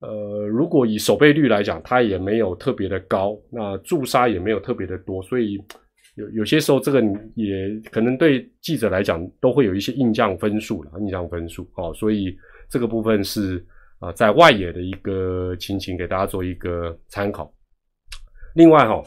[0.01, 5.57] 呃，如果以守备率来讲，他也没有特别的高，那驻杀也没有特别的多，所以。
[6.15, 7.01] 有有些时候这个
[7.35, 12.37] 也可能对记者来讲都会有一些印象分数了，印象分数哦，所以
[12.69, 13.65] 这个部分是
[13.99, 17.53] 啊在外野的一个情形给大家做一个参考。
[18.55, 19.01] 另外哈，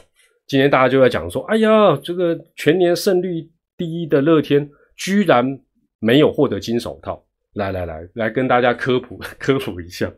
[0.47, 5.59] 今天大家就在讲说，哎呀，这个全年胜率第一的乐天居然
[5.99, 10.11] 没有获得金手套，来来来来跟大家科普 科普一下。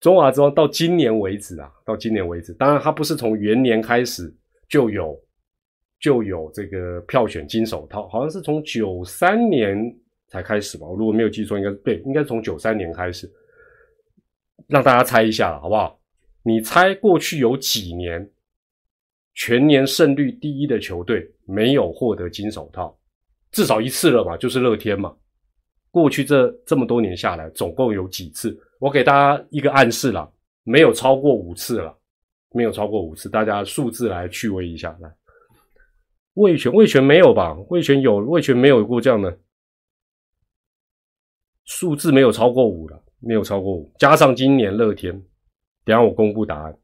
[0.00, 4.32] 中华之邦到今年为止啊，到今年为止，当然它不是从元年开始
[4.68, 5.18] 就有
[6.06, 9.76] 就有这个票选金手套，好像是从九三年
[10.28, 10.86] 才开始吧。
[10.86, 13.28] 我如果没有记错，应该对，应该从九三年开始。
[14.68, 15.98] 让大家猜一下好不好？
[16.44, 18.30] 你猜过去有几年
[19.34, 22.96] 全年胜率第一的球队没有获得金手套？
[23.50, 25.12] 至少一次了吧，就是乐天嘛。
[25.90, 28.56] 过去这这么多年下来，总共有几次？
[28.78, 31.98] 我给大家一个暗示了，没有超过五次了，
[32.52, 34.96] 没有超过五次，大家数字来趣味一下。
[35.00, 35.12] 来，
[36.36, 37.54] 魏权，魏权没有吧？
[37.70, 39.40] 魏权有，魏权没有过这样的
[41.64, 43.90] 数字，没有超过五了，没有超过五。
[43.98, 45.24] 加上今年乐天，
[45.82, 46.78] 等下我公布答案。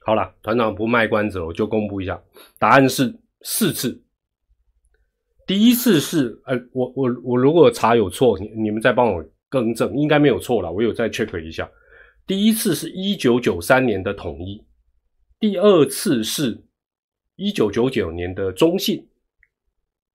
[0.00, 2.20] 好了，团长不卖关子了，我就公布一下，
[2.58, 4.05] 答案是四次。
[5.46, 11.70] 第一次是，呃，我我我如果查有错，你你们再帮我更正，应该没有错了，我有再 check 一下。
[12.26, 14.60] 第一次是一九九三年的统一，
[15.38, 16.60] 第二次是
[17.36, 19.06] 一九九九年的中信，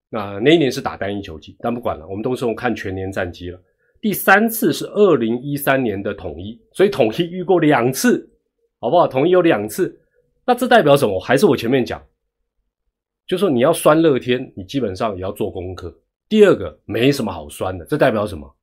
[0.09, 3.61] 那那一年是打单一球季，但不管了，我们都是用看全年战绩了。
[4.01, 8.27] 第三次是二零一三年的统一，所以统一遇过两次。
[8.83, 9.07] 好不好？
[9.07, 9.95] 统一有两次，
[10.43, 11.19] 那这代表什么？
[11.19, 12.03] 还是我前面讲，
[13.31, 15.97] 就说你要酸乐天，你基本上也要做功课。
[16.27, 18.53] 第二个没什么好酸的，这代表什么？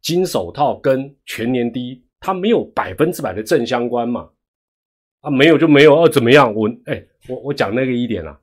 [0.00, 4.30] 金手套跟全年第一，它没有百分之百的正相关嘛？
[5.22, 6.54] 啊，没有就没有，啊，怎么样？
[6.54, 8.38] 我哎，我我讲那个一点啊，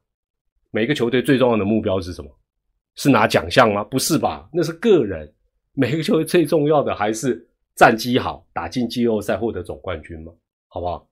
[0.71, 2.29] 每个球队最重要的目标是什么？
[2.95, 3.81] 是拿奖项吗？
[3.85, 4.49] 不是吧？
[4.51, 5.33] 那是个人。
[5.71, 10.33] 每个球队最重要的还是战绩好，打进季后赛获得总冠军吗？
[10.67, 11.07] 好不好？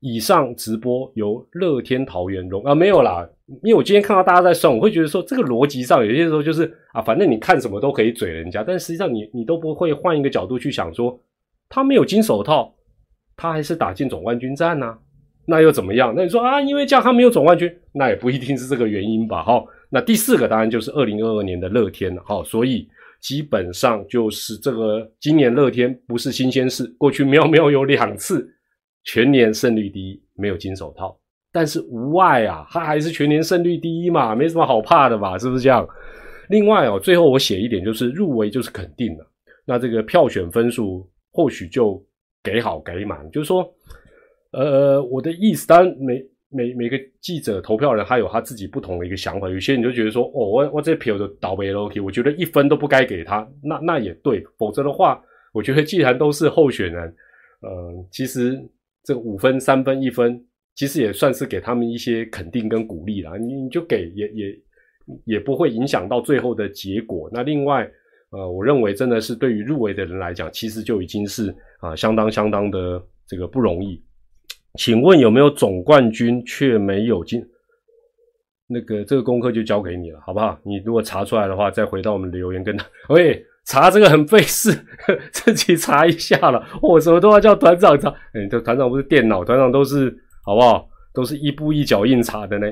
[0.00, 3.28] 以上直播由乐天桃园荣啊，没有啦，
[3.64, 11.20] 因为我今天看到大家在算，我会觉得说这个逻辑上有些时候就是啊，反正你看什么都可以嘴人家，但实际上你你都不会换一个角度去想说，
[11.68, 12.72] 他没有金手套，
[13.36, 14.96] 他还是打进总冠军战呢，
[15.44, 16.14] 那又怎么样？
[16.16, 19.42] 那你说啊，因为这样他没有总冠军，那也不一定是这个原因吧？
[19.42, 22.88] 哈，那第四个当然就是二零二二年的乐天了，哈，所以
[23.20, 28.54] 基本上就是这个今年乐天不是新鲜事，过去喵喵有两次。
[29.10, 31.18] 全年胜率第一，没有金手套，
[31.50, 35.38] 但是无外啊，他还是全年胜率第一嘛，没什么好怕的吧？
[35.38, 35.88] 是不是这样？
[36.50, 39.26] 另外哦，最后我写一点，就是入围就是肯定的，
[39.64, 42.04] 那这个票选分数或许就
[42.42, 43.66] 给好给满，就是说，
[44.52, 55.18] 呃，我的意思，当然每每每个记者投票人他有他自己不同的一个想法，有些人就觉得说，哦，我我这票都倒霉了，OK，我觉得一分都不该给他，那那也对，否则的话，
[55.54, 57.08] 我觉得既然都是候选人，
[57.62, 58.62] 呃，其实。
[59.08, 60.38] 这个五分、三分、一分，
[60.74, 63.38] 其实也算是给他们一些肯定跟鼓励啦。
[63.38, 64.58] 你你就给，也也
[65.24, 67.26] 也不会影响到最后的结果。
[67.32, 67.90] 那另外，
[68.32, 71.48] 呃，我认为真的是对于入围的人来讲，其实就已经是
[71.80, 73.98] 啊相当相当的这个不容易。
[74.74, 77.42] 请问有没有总冠军却没有进？
[78.66, 80.60] 那个这个功课就交给你了，好不好？
[80.66, 82.86] 你如果查出来的话，再回到我们留言跟他。
[83.08, 83.42] 喂。
[83.68, 84.72] 查这个很费事，
[85.30, 86.66] 自己查一下了。
[86.80, 88.08] 我什么都要叫团长查。
[88.32, 90.10] 哎，这团长不是电脑，团长都是
[90.42, 90.88] 好不好？
[91.12, 92.66] 都是一步一脚印查的呢。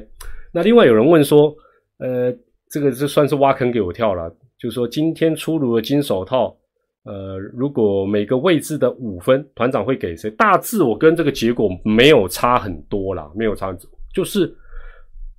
[0.53, 1.55] 那另外有人问说，
[1.99, 2.35] 呃，
[2.71, 4.35] 这个这算是挖坑给我跳了。
[4.59, 6.57] 就是说今天出炉的金手套，
[7.05, 10.31] 呃，如果每个位置的五分，团长会给谁？
[10.31, 14.51] 大致我跟这个结果没有差很多啦，没有差很多，就是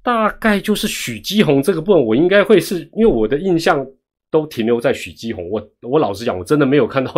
[0.04, 3.84] 大概就是许基宏这个部分，我应该会是因为我的印象。
[4.30, 7.14] 都停留在许基红，我我老实讲，我真的没有看到，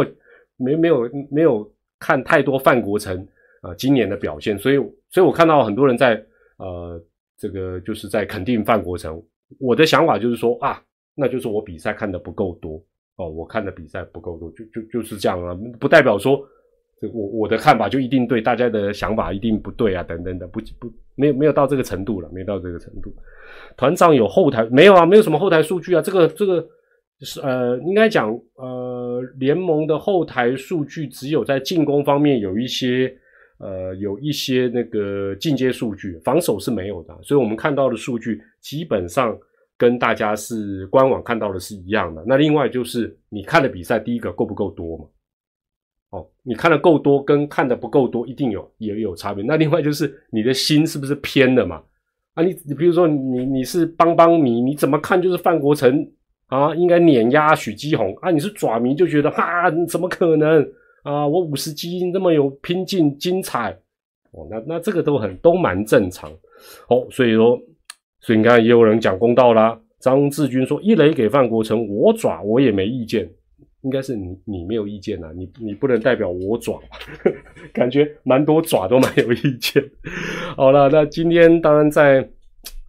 [0.58, 1.67] 没没有没有
[1.98, 3.17] 看太多范国成
[3.62, 4.78] 啊今年的表现，所以
[5.10, 6.24] 所以我看到很多人在
[6.58, 7.02] 呃
[7.36, 9.19] 这个就是在肯定范国成，
[9.60, 10.80] 我的想法就是说啊，
[11.15, 12.80] 那就是我比赛看的不够多
[13.15, 16.39] 哦，我看的比赛不够多，就就就是这样啊，不代表说
[17.02, 23.12] 这我我的看法就一定对，大家的想法一定不对啊，等等的，不不没有没有到这个程度了，没到这个程度，
[23.76, 25.08] 团长有后台没有啊？
[25.08, 26.67] 没有什么后台数据啊，这个这个。
[27.19, 33.13] 就是呃，应该讲呃，联盟的后台数据只有在进攻方面有一些
[33.58, 37.13] 呃，有一些那个进阶数据，防守是没有的。
[37.21, 39.38] 所以我们看到的数据基本上
[39.77, 42.23] 跟大家是官网看到的是一样的。
[42.25, 45.05] 那另外就是你看的比赛，第一个够不够多嘛？
[46.12, 49.43] 哦，你看的够多跟看的不够多，一定有也有差别。
[49.43, 51.84] 那另外就是你的心是不是偏了嘛？
[52.36, 56.10] 啊，你你比如说你你是邦邦迷，你怎么看就是范国成
[56.50, 58.30] 啊，应该碾压许基宏啊。
[58.30, 60.62] 你是爪迷就觉得哈，怎么可能
[61.04, 61.26] 啊？
[61.26, 63.72] 我五十基因那么有拼劲精彩
[64.32, 66.30] 哦，那那这个都很都蛮正常
[66.90, 67.08] 哦。
[67.10, 67.58] 所以说，
[68.20, 69.80] 所以你看也有人讲公道啦。
[70.00, 73.30] 张志军说一雷给范国成，我爪我也没意见。
[73.82, 76.82] 应该是你你没有意见呐，你你不能代表我爪，
[77.74, 79.82] 感觉蛮多爪都蛮有意见。
[80.58, 82.28] 好了，那今天当然在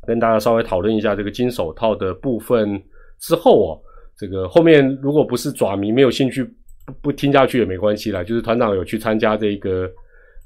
[0.05, 2.81] 跟大家稍微讨论一下这个金手套的部分
[3.21, 3.81] 之后哦，
[4.17, 6.43] 这个后面如果不是爪迷没有兴趣
[6.85, 9.89] 不不听下去也没关系啦，就是团长有去参加这个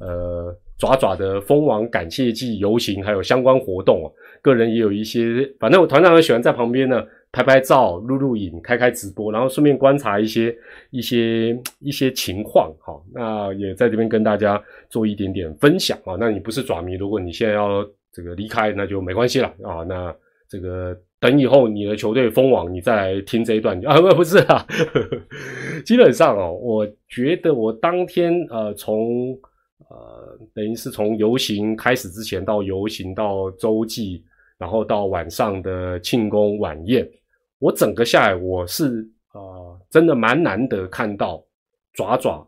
[0.00, 7.02] 呃爪爪的蜂王感谢祭游行，还有相关活动哦，个人也有一些，反正我团长很喜欢在旁边呢。
[7.34, 10.56] 拍拍照、录录影、开开直播，然后顺便观察一些
[10.90, 16.14] 一些一些情况，哈，那也在这边跟大家做一点点分享啊。
[16.16, 19.82] 那你不是爪迷，如果你现在要这个离开，那就没关系了啊。
[19.82, 20.14] 那
[20.48, 24.66] 这个等以后你的球队封网，你再来听这一段 啊，不不是啊。
[25.86, 29.32] 基本上哦，我觉得我当天呃，从
[29.88, 34.22] 呃等于是从游行开始之前到游行到洲际，
[34.58, 37.08] 然后到晚上的庆功晚宴。
[37.58, 39.40] 我整个下来，我是啊，
[39.88, 41.42] 真的蛮难得看到
[41.94, 42.46] 爪爪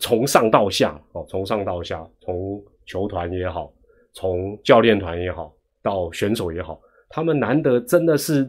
[0.00, 3.72] 从上到下哦，从上到下，从球团也好，
[4.14, 8.48] 从教练团也好，到选手也好，他们难得真的是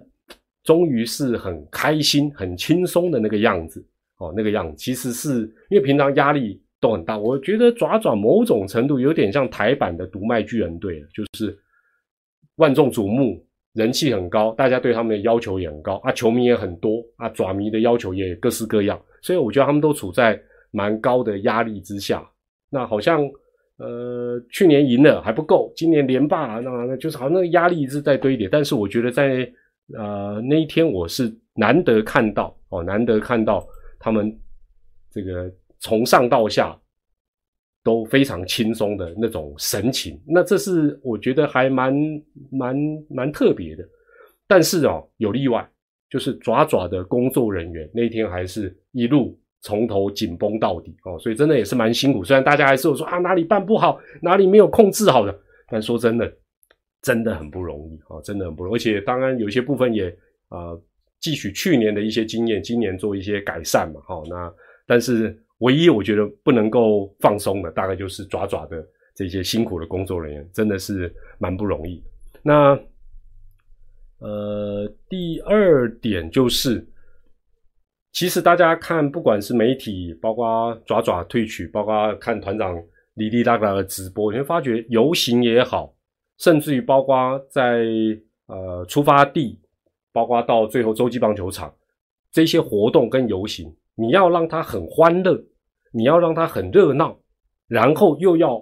[0.63, 3.86] 终于是很开心、很轻松的那个样子
[4.17, 7.17] 哦，那个样子其实是因为平常压力都很大。
[7.17, 11.58] 我觉得爪爪某种程度有点像台版的独卖巨人队就是
[12.56, 13.46] 万众瞩目。
[13.74, 22.24] 人气很高，大家对他们的要求也很高啊，球迷也很多啊，爪迷的要求也各式各样，所以我觉得他们都处在蛮高的压力之下。
[22.69, 23.28] 那好像
[23.78, 28.48] 呃去年赢了还不够，今年连霸，那那就是好像那个压力一直在堆叠。
[28.50, 29.52] 但是我觉得在
[29.98, 33.66] 呃那一天我是难得看到哦，难得看到
[34.00, 34.34] 他们
[35.12, 36.78] 这个从上到下。
[37.86, 41.94] 都非常轻松的那种神情，那这是我觉得还蛮
[42.50, 42.74] 蛮
[43.10, 43.84] 蛮特别的。
[44.48, 45.70] 但是哦，有例外，
[46.10, 52.23] 就是爪爪的工作人员那天还是一路从头紧绷到底哦，所以真的也是蛮辛苦。
[52.23, 55.36] 虽然大家还是有说啊哪里办不好，哪里没有控制好的，
[55.69, 56.32] 但说真的，
[57.02, 58.76] 真的很不容易啊，真的很不容易。
[58.76, 60.08] 而且当然有些部分也
[60.49, 60.78] 啊
[61.19, 63.99] 汲取去年的一些经验，今年做一些改善嘛。
[64.06, 64.54] 好，那
[64.86, 65.36] 但是。
[65.60, 72.04] 唯一我觉得不能够放松的，大概就是爪爪的这些辛苦的工作人员，真的是蛮不容易。
[72.41, 72.78] 那
[74.17, 76.86] 呃，第二点就是，
[78.13, 82.82] 其实大家看，不管是媒体，包括爪爪退取，包括看团长
[83.15, 85.93] 哩哩啦啦的直播，你会发觉游行也好，
[86.38, 87.84] 甚至于包括在
[88.45, 89.60] 呃出发地，
[90.12, 91.73] 包括到最后洲际棒球场
[92.32, 95.43] 这些活动跟游行，你要让它很欢乐。
[95.95, 97.15] 你要让它很热闹，
[97.67, 98.60] 然后又要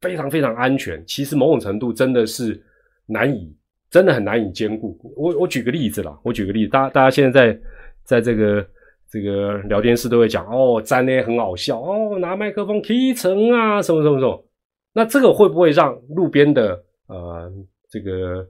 [0.00, 2.62] 非常非常安全，其实某种程度真的是
[3.06, 3.52] 难以，
[3.90, 4.96] 真的很难以兼顾。
[5.16, 7.60] 我我举个例子啦，我举个例子，大大家现在在
[8.04, 8.64] 在这个
[9.10, 14.44] 这个聊天室都会讲哦，詹呢很好笑哦，拿麦克风提成啊，什么什么什么，
[14.92, 17.52] 那这个会不会让路边的呃
[17.88, 18.46] 这个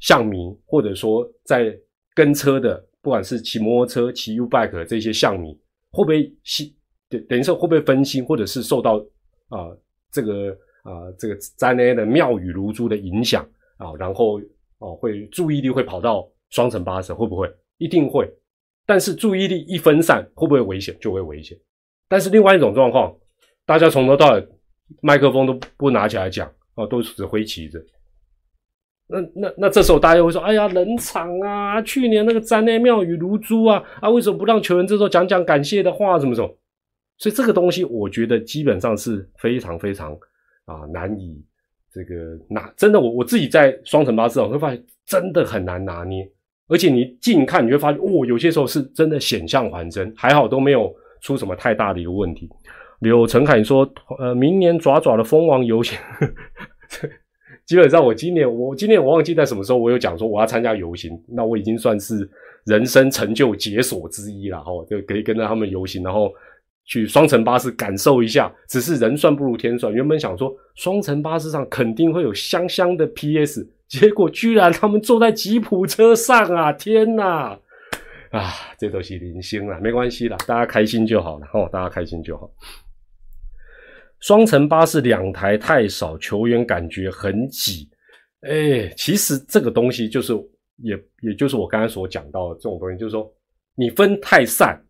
[0.00, 1.74] 巷迷，或者说在
[2.14, 5.58] 跟车的，不管是骑摩托车、骑 U bike 这些巷迷，
[5.90, 6.76] 会不会吸？
[7.08, 8.96] 等等于说会不会分心，或者是受到
[9.48, 9.74] 啊
[10.10, 10.50] 这个
[10.82, 13.42] 啊这个灾难的妙语如珠的影响
[13.78, 14.38] 啊，然后
[14.78, 17.50] 哦会注意力会跑到双层巴士，会不会？
[17.78, 18.30] 一定会。
[18.92, 20.94] 但是注意力一分散，会不会危险？
[21.00, 21.56] 就会危险。
[22.10, 23.10] 但是另外一种状况，
[23.64, 24.48] 大家从头到尾
[25.00, 27.82] 麦克风都不拿起来讲啊，都只挥旗子。
[29.06, 31.80] 那那那这时候大家会说：哎呀，冷场啊！
[31.80, 36.18] 去年那个灾难妙语如珠啊啊，为什么不让球员这时候讲讲感谢的话？
[36.18, 36.58] 什么什么？
[37.16, 40.12] 所以这个东西，我觉得基本上是非常非常
[40.66, 41.42] 啊难以
[41.90, 46.30] 这个拿，真的，我我自己在双层巴士，我会发现真的很难拿捏。
[46.72, 52.48] 而且你近看，你会发现，哦，有些时候是真的险象环生，还好都没有出什么太大的一个问题。
[53.00, 53.86] 柳陈凯说，
[54.18, 55.98] 呃，明年爪爪的蜂王游行，
[57.66, 62.26] 基本上我今年我今年我忘记在什么时候，我有讲说我要参加游行，那我已经算是
[62.64, 66.32] 人生成就解锁之一了哈，就可以跟着他们游行，然后。
[66.84, 69.92] 去双层巴士感受一下，只是人算不如天算。
[69.94, 76.72] 原本想说双层巴士上肯定会有香香的 PS，结果居然他们坐在吉普车上啊！
[76.72, 77.58] 天哪！
[78.30, 82.50] 啊，这都是零星了，没关系啦，大家开心就好了哦，大家开心就好。
[84.20, 87.86] 双层巴士两台太少，球员感觉很挤。
[88.48, 90.32] 哎，其实这个东西就是
[90.78, 93.30] 也也就是我刚才所讲到的这种东西，就是说
[93.74, 94.82] 你分太散，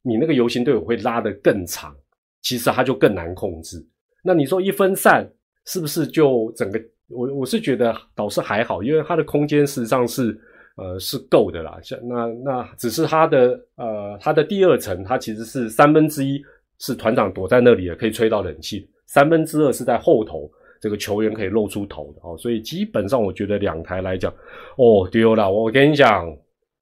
[0.00, 1.94] 你那个游行队伍会拉得更长，
[2.40, 3.86] 其实它就更难控制。
[4.24, 5.30] 那你说一分散，
[5.66, 6.80] 是不是就整个？
[7.08, 10.38] 我我是觉得倒是还好，因为它的空间实际上是。
[10.78, 11.78] 呃，是够的啦。
[11.82, 16.38] 像那那只是它的呃，它的第二层，它其实是三分之一
[16.78, 22.36] 是团长躲在那里也，可以吹到冷气；三分之二是在后头，这个球员可以露出头的哦。
[22.36, 24.30] 所以基本上，我觉得两台来讲，
[24.76, 25.50] 哦丢了。
[25.50, 26.30] 我跟你讲，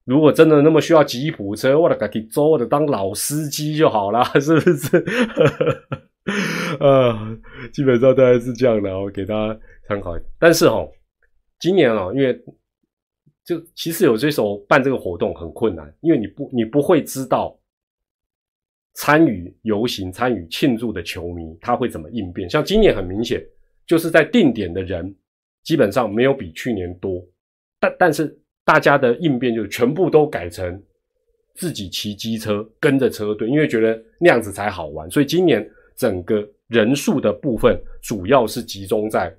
[0.03, 5.05] 如果真的那么需要吉普车，我的赶紧走，我的当老司机就好了， 是不是？
[6.81, 7.15] 呃，
[7.71, 9.57] 基本上大概是这样的，我给大家
[9.87, 10.17] 参考。
[10.39, 10.87] 但是哈，
[11.59, 12.39] 今年啊，因为
[13.43, 17.55] 就其实有些时候办这个活动很困难，因为你不你不会知道
[18.95, 22.49] 参与游行、参与庆祝的球迷他会怎么应变。
[22.49, 23.39] 像今年很明显，
[23.85, 25.15] 就是在定点的人
[25.63, 27.23] 基本上没有比去年多，
[27.79, 30.81] 但但是大家的应变就全部都改成
[31.53, 35.09] 自己骑机车跟着车队，因为觉得那样子才好玩。
[35.11, 39.31] 所以今年整个人数的部分主要是集中在。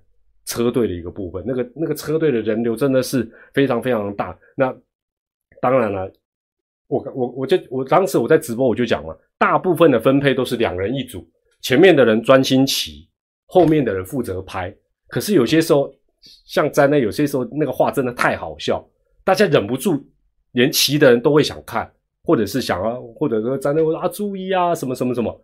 [0.47, 4.37] 车队的一个部分，那个那个车队的人流真的是非常非常大。
[4.57, 4.75] 那
[5.61, 6.11] 当然了，
[6.87, 11.29] 我我我就我当时我在直播我就讲了，大部分的分配都是两人一组，
[11.61, 13.09] 前面的人专心骑，
[13.47, 14.75] 后面的人负责拍。
[15.09, 15.93] 可是有些时候，
[16.47, 18.89] 像在那有些时候那个话真的太好笑，
[19.25, 20.05] 大家忍不住，
[20.53, 21.91] 连骑的人都会想看，
[22.23, 25.43] 或者是想要，或者说在那啊注意啊什么什么什么。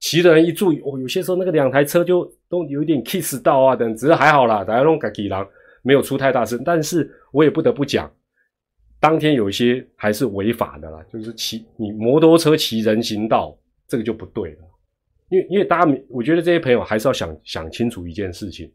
[0.00, 5.46] 骑的人一注意，哦，有些时候那个两台车就都有点 kiss 到啊，等，只是还好啦，大家弄改几郎
[5.82, 6.62] 没有出太大声。
[6.64, 8.10] 但是我也不得不讲，
[9.00, 14.58] 当天有一些还是违法的啦，就是骑你摩托车骑人行道，这个就不对了。
[15.30, 18.72] 因为因为大家，我觉得这些朋友还是要想想清楚一件事情，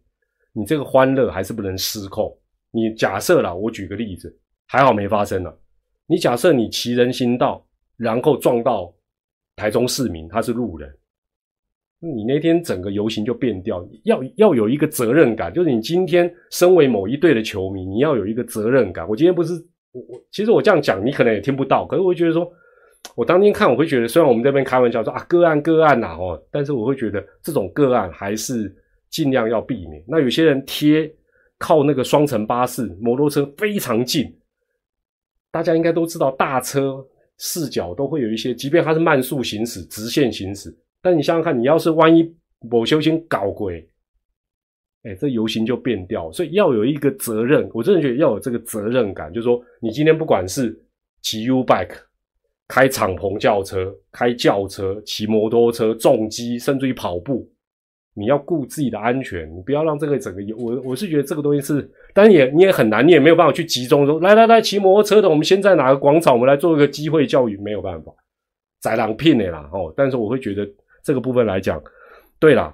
[0.51, 2.32] 你这个欢乐还是不能失控。
[2.69, 5.57] 你假设啦，我举个例子，还好没发生了。
[6.05, 7.65] 你假设你骑人行道，
[7.95, 8.93] 然后撞到
[9.55, 10.93] 台中市民，他是路人。
[12.05, 19.07] 你那天整个游行就变掉，要要有一个责任感，就是你今天身为某一队的球迷，你要有一个责任感。
[19.07, 19.53] 我今天不是
[19.93, 22.45] 我我，其实我这样讲你可能也听不到，可是我会觉得说，
[23.15, 28.75] 我当天看我会觉得，虽然我们这边开玩笑说啊个案个案呐哦，但是我会觉得这种个案还是
[29.09, 30.03] 尽量要避免。
[30.05, 31.09] 那有些人贴
[31.57, 34.35] 靠那个双层巴士、摩托车非常近，
[35.51, 37.01] 大家应该都知道，大车
[37.37, 40.75] 视角都会有一些，即便它是慢速行驶、直线行驶。
[41.03, 43.85] 但你想想看，你要是万一某修行搞鬼，
[45.03, 46.31] 哎，这游行就变掉。
[46.31, 50.73] 所以要有一个责任，我真的觉得要有这个责任感，就是说，你今天不管是
[51.21, 51.97] 骑 U bike、
[52.69, 57.51] 开敞篷轿车、开轿车、骑摩托车、重机，甚至于跑步，
[58.15, 60.55] 你要顾自己的安全，你不要让这个整个游。
[60.55, 68.13] 我我是觉得这个东西是，但也你也很难，你也没有办法去集中说，来来来，骑摩托车的，我们先在哪个广场，我们来做一个机会教育，没有办法，
[68.79, 69.93] 宰狼聘的啦哦。
[69.97, 70.65] 但是我会觉得。
[71.03, 71.83] 这个部分来讲，
[72.39, 72.73] 对了，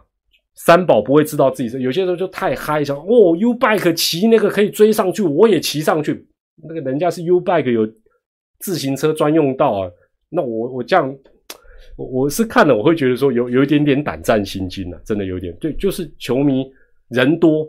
[0.53, 6.27] 三宝不会知道自己是有些时候就太嗨，想哦，U bike 骑那个可以追上去，我也骑上去。
[6.61, 7.91] 那个人家是 U bike 有
[8.59, 9.91] 自行车专用道啊，
[10.29, 11.17] 那我我这样，
[11.97, 15.55] 我我是看了，我会觉得说有有一点点胆战心惊啊，真的有点。
[15.59, 16.69] 对，就是球迷
[17.07, 17.67] 人多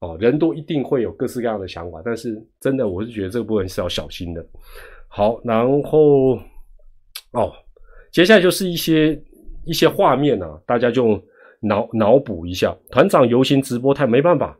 [0.00, 4.44] 哦，人多一定会有各式各样的想法，但是真的我是觉得这个部分是要小心的。
[5.06, 6.34] 好，然后
[7.32, 7.52] 哦，
[8.10, 9.22] 接下来就是一些。
[9.64, 11.22] 一些画面啊，大家就
[11.60, 12.76] 脑脑补一下。
[12.90, 14.56] 团长游行直播太没办法，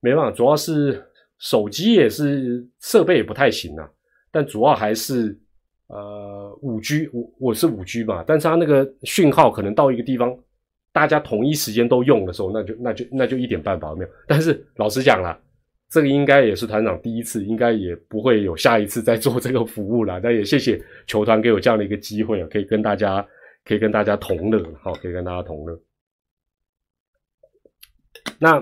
[0.00, 1.04] 没办法，主要是
[1.38, 3.88] 手机也是设备也不太行啊。
[4.30, 5.36] 但主要还是
[5.88, 10.36] 呃五 G，我我是五 G 嘛，但是它那个讯号可能到一个地方，
[10.92, 14.10] 大家同一时间都用的时候，那就那就那就一点办法都没有。
[14.26, 15.36] 但是老实讲了，
[15.90, 20.20] 这个应该也是团长第一次，应该也不会有下一次再做这个服务了。
[20.20, 23.26] 但也谢谢球团给我这样的一个机会啊，可以跟大家。
[23.68, 25.78] 可以跟大家同乐，好，可以跟大家同乐。
[28.38, 28.58] 那，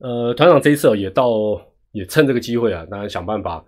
[0.00, 1.30] 呃，团长这一次也到，
[1.92, 3.64] 也趁这个机会啊，当然想办法，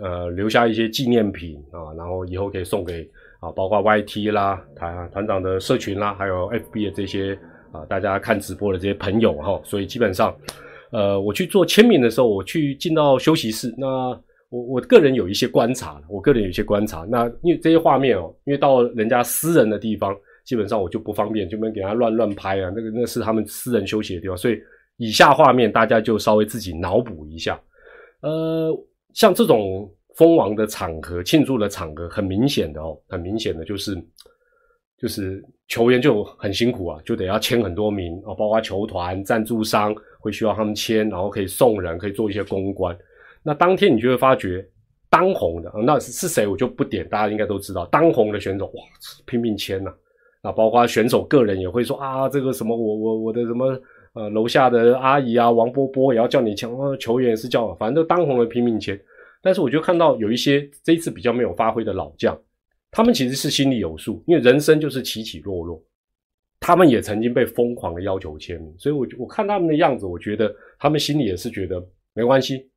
[0.00, 3.02] 呃，留下一些纪念品啊，然后以后可以送给
[3.40, 7.36] 啊，包括 YT 啦，团团长的社群啦，还有 FB 的这些
[7.72, 10.32] 啊，大家看直播的这些朋友哈，所以基本上，
[10.92, 14.22] 呃，我去做签名的时候，我去进到休息室那。
[14.50, 17.06] 我我个人有一些观察，我个人有一些观察。
[17.08, 22.70] 那因为这些画面哦，因为到人家私人的地方，基本上我就不方便，就没给他乱乱拍啊。
[22.76, 24.60] 那个那是他们私人休息的地方，所以
[24.98, 27.58] 以下画面大家就稍微自己脑补一下。
[28.20, 28.70] 呃，
[29.14, 33.96] 像这种封王的场合、庆祝的场合，很明显的哦，很明显的就是。
[35.00, 42.94] 就是球员就很辛苦啊，就得要签很多名啊，包括球团、赞助商会需要他们签，然后可以送人，可以做一些公关。
[43.42, 44.66] 那当天你就会发觉，
[45.08, 47.86] 当红的那是是谁，我就不点，大家应该都知道。
[47.86, 48.82] 当红的选手哇，
[49.26, 49.92] 拼命签呐。
[50.42, 53.80] 那包括选手个人也会说啊，这个什么我我我的什么
[54.14, 56.68] 呃楼下的阿姨啊，王波波也要叫你签，
[56.98, 58.98] 球员也是叫，反正都当红的拼命签。
[59.42, 62.38] 但是我就看到有一些这一次比较没有发挥的老将。
[62.90, 65.82] 他们其实是心里有数，因为人生就是起起落落。
[66.58, 71.82] 他们也曾经被疯狂的要求签名，所以我我看他们的样子，我觉得他们心里也是觉得
[72.12, 72.68] 没关系，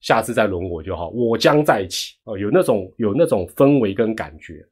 [0.00, 4.64] 下次再轮我就好，我将再起哦，有那种有那种氛围跟感觉。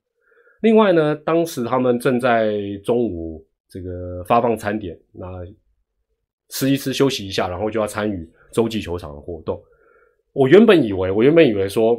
[0.62, 5.26] 另外呢，当时他们正在中午这个发放餐点，那
[6.49, 9.62] 吃一吃休息一下，然后就要参与洲际球场的活动。
[10.33, 11.99] 我原本以为，我原本以为说。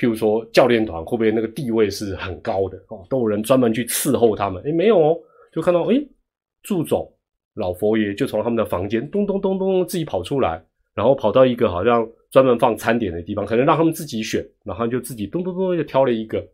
[0.00, 3.04] 譬如说，教练团会不会那个地位是很高的哦？
[3.10, 4.62] 都有人专门去伺候他们？
[4.62, 5.18] 诶没有哦，
[5.52, 6.08] 就看到诶
[6.62, 7.12] 祝总
[7.54, 10.64] 老佛爷就从他们的房间咚咚咚咚自己跑出来，
[10.94, 16.46] 然后跑到一个好像专门放餐点的地方，可能让他们自己选，然后就自己咚咚咚就挑了一个，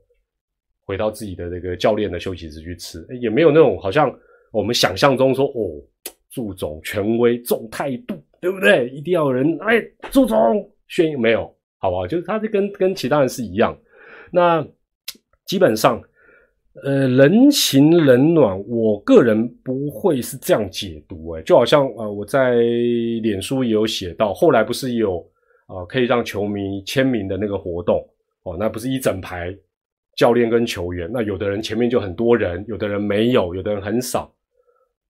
[0.84, 3.06] 回到自己的那个教练的休息室去吃。
[3.20, 4.12] 也没有那种好像
[4.52, 5.82] 我们想象中说哦，
[6.30, 8.88] 祝总权威重态度，对不对？
[8.90, 10.38] 一定要有人哎，祝总
[10.88, 11.52] 宣没有。
[11.78, 13.78] 好不好，就是他是跟跟其他人是一样，
[14.32, 14.66] 那
[15.44, 16.00] 基本上，
[16.82, 22.54] 呃，人情冷暖，我个人不会是这样解读，哎，就好像呃，我在
[23.20, 25.22] 脸书也有写到，后来不是有
[25.66, 28.06] 啊可以让球迷签名的那个活动
[28.42, 29.56] 哦，那不是一整排
[30.16, 34.34] 教练跟球员，那有的人前面就很多人，有的人没有，有的人很少，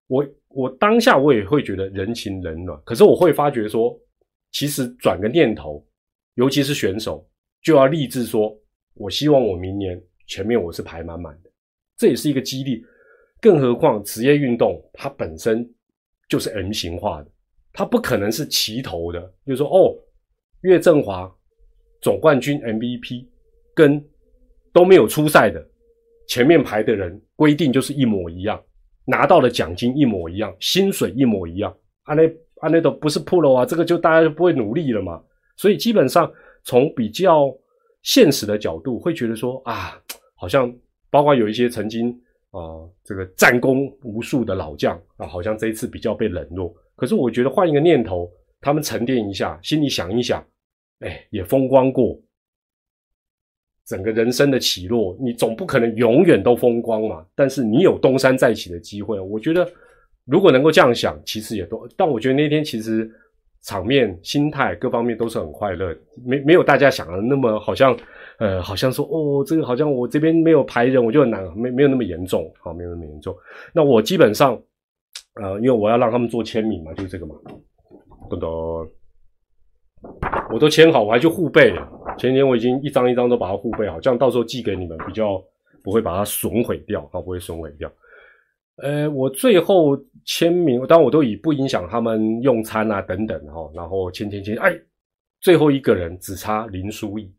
[0.07, 3.99] 我我当下我也会觉得人情冷暖，可是我会发觉说，
[4.53, 5.85] 其实转个念头。
[6.37, 7.25] 尤其是选手，
[7.63, 8.53] 就要立志说
[8.95, 11.51] ：“我希望我明年前面我是排满满的。”
[11.97, 12.85] 这也是一个激励。
[13.41, 15.65] 更何况职业运动它本身
[16.29, 17.31] 就是 M 型化的，
[17.73, 19.21] 它不可能是齐头的。
[19.47, 19.95] 就是说，哦，
[20.65, 21.31] 岳振华
[22.01, 23.27] 总冠军 MVP
[23.75, 24.03] 跟
[24.73, 25.63] 都没有出赛的
[26.27, 28.59] 前面排的人规定就是一模一样，
[29.05, 31.75] 拿到的奖金一模一样，薪水一模一样。
[32.05, 32.27] 啊，那
[32.61, 35.23] 啊那都不是 Pro 啊，这个就大家就不会努力了嘛。
[35.55, 36.33] 所以基本上
[36.65, 37.55] 从比较
[38.03, 40.01] 现实的角度，会觉得说啊，
[40.35, 40.75] 好像
[41.11, 42.11] 包括有一些曾经
[42.51, 46.75] 啊这个战功无数的老将啊，好像这一次比较被冷落。
[46.97, 48.31] 可是我觉得换一个念头，
[48.63, 50.43] 他们沉淀一下，心里想一想，
[51.05, 52.19] 哎，也风光过，
[53.87, 57.25] 整个人生的起落，你总不可能永远都风光嘛。
[57.35, 59.71] 但是你有东山再起的机会，我觉得
[60.25, 61.87] 如果能够这样想，其实也都。
[61.97, 63.11] 但我觉得那天其实。
[63.67, 67.97] 场面、心态各方面都是很快乐，没没有大家想的那么好像，
[68.39, 73.35] 呃，好像说哦，这个好像我这边没有排人，我就很难，没没有那么严重，好，没有那么严重。
[73.73, 74.53] 那我基本上，
[75.41, 77.35] 呃，因为我要让他们做签名嘛，就是这个嘛，
[78.29, 78.87] 噔噔，
[80.53, 81.75] 我都签好，我还去护背。
[82.17, 85.43] 前天我已经一张一张都把它护背好，这样到时候寄给你们比较
[85.83, 87.91] 不会把它损毁掉，啊，不会损毁掉。
[88.77, 94.77] 呃，我最后签名，当然我都以不影响他们用餐啊等等哈，然后签签签，哎，
[95.41, 97.33] 最后一个人只差林书义，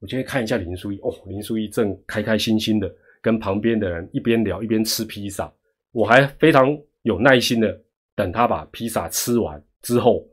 [0.00, 2.90] 我今天看一下林书义，哦，林书义正开开心心的
[3.20, 5.52] 跟旁边的人一边聊一边吃披萨，
[5.92, 7.78] 我还非常有耐心的
[8.14, 10.26] 等他把披萨吃完之后，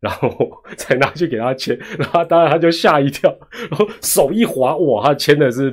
[0.00, 0.30] 然后
[0.76, 3.34] 才拿去给他签，然后当然他就吓一跳，
[3.70, 5.72] 然后手一滑，哇，他签的是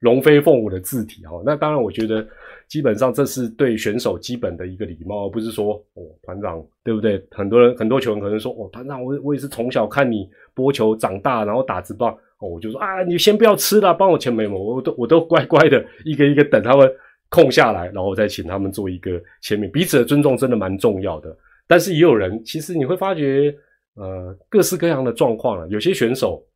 [0.00, 2.26] 龙飞凤舞的字体哈，那当然我觉得。
[2.68, 7.22] 基本上这是对选手基本的一个礼貌，而不是说哦团长对不对？
[7.30, 16.90] 很多人很多球员可能说哦团长，我我也是从小看你播球长大，然后打直棒哦，我就说啊你先不要吃了，帮我签名嘛，我都我都乖乖的一个一个等他们
[17.28, 21.36] 空下来，然后再请他们做一个签名，彼此的尊重真的蛮重要的。
[21.72, 23.56] 但是也有人其实你会发觉
[23.94, 26.46] 呃各式各样的状况了，有些选手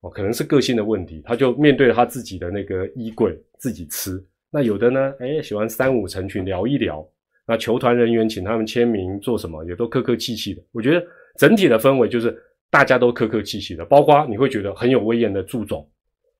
[0.00, 4.20] 哦可能是个性的问题，他就面对他自己的那个衣柜自己吃。
[4.50, 7.08] 那有的呢，哎，喜欢三五成群聊一聊。
[7.46, 10.60] 那球团人员请他们签名做什么，也都客客气气的。
[10.72, 11.06] 我觉得
[11.36, 12.36] 整体的氛围就是
[12.68, 15.88] 大家都客客气气的，包括你会觉得很有威严的祝总，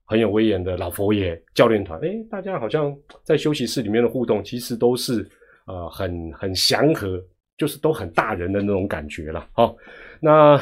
[0.07, 2.93] 很有威严的老佛爷教练团，哎，大家好像
[3.23, 5.25] 在休息室里面的互动，其实都是
[5.69, 7.23] 呃很很祥和，
[7.59, 9.47] 就是都很大人的那种感觉了。
[9.53, 9.77] 好，
[10.21, 10.59] 那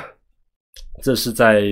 [1.03, 1.63] 这是在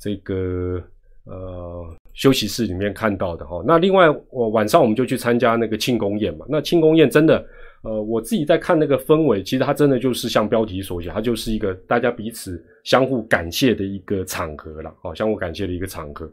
[0.00, 0.82] 这个
[1.24, 1.94] 呃。
[2.14, 6.44] 休息室里面看到的哈，那另外我晚上我们就去参加那个庆功宴嘛。
[6.48, 7.46] 那庆功宴真的
[7.84, 16.28] 呃，我自己在看那个氛围，其实它真的就是像标题所写，它就是一个大家彼此相互感谢的一个场合了，哦，相互感谢的一个场合。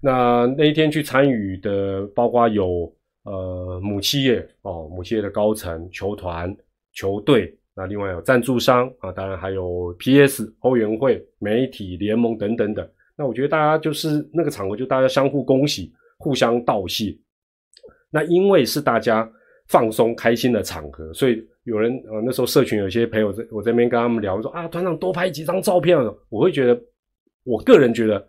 [0.00, 2.90] 那那一天去参与的，包括有
[3.24, 6.56] 呃母企业哦，母企业的高层、球团、
[6.98, 12.88] 球队，那另外有赞助商啊，当然还有 PS 欧元会、媒体联盟等等等。
[13.16, 17.16] 那我觉得大家就是那个场合，就大家相互恭喜、互相道谢。
[18.10, 19.30] 那因为是大家
[19.68, 25.96] 放松开心的场合，所以有人呃那时候社群有些朋友在我这边跟他们聊说啊，团长多拍几张照片。
[26.28, 26.80] 我会觉得，
[27.44, 28.28] 我个人觉得。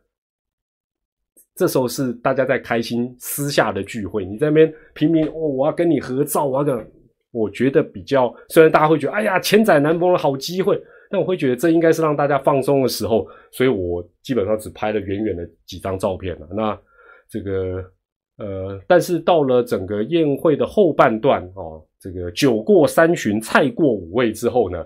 [1.55, 6.91] 这时候是大家在开心私下的聚会，你在那边拼命哦，我要跟你合照，我要跟，
[7.31, 16.47] 我觉得比较，虽然大家会觉得，哎呀，千载难逢的好机会，但我会觉得这应该是让大家放松的时候，所以我基本上只拍了远远的几张照片了。
[16.51, 16.79] 那
[17.29, 17.83] 这个
[18.37, 24.83] 呃，但是到了整个宴会的后半段哦，这个酒过三巡，菜过五味之后呢，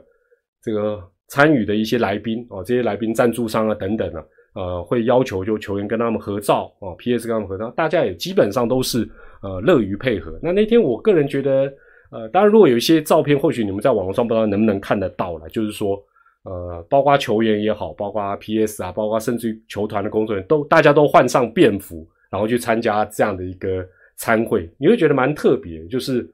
[0.62, 4.24] 这个参与的一些来宾哦，这些来宾赞助商啊等等啊。
[4.56, 7.28] 呃，会要求就球员跟他们合照哦，P.S.
[7.28, 9.00] 跟他们合照，大家也基本上都是
[9.42, 10.38] 呃乐于配合。
[10.44, 11.74] 那那天我个人觉得，
[12.14, 16.02] 呃，当然如果有一些照片，或许你们在网络上不知道能不能看得到了，就是说，
[16.44, 18.84] 呃，包括球员也好，包括 P.S.
[18.84, 23.86] 啊，包括甚至于球团的工作人员，都大家都换上便服，然后去参加这样的一个
[24.16, 26.30] 参会，你会觉得蛮特别，就是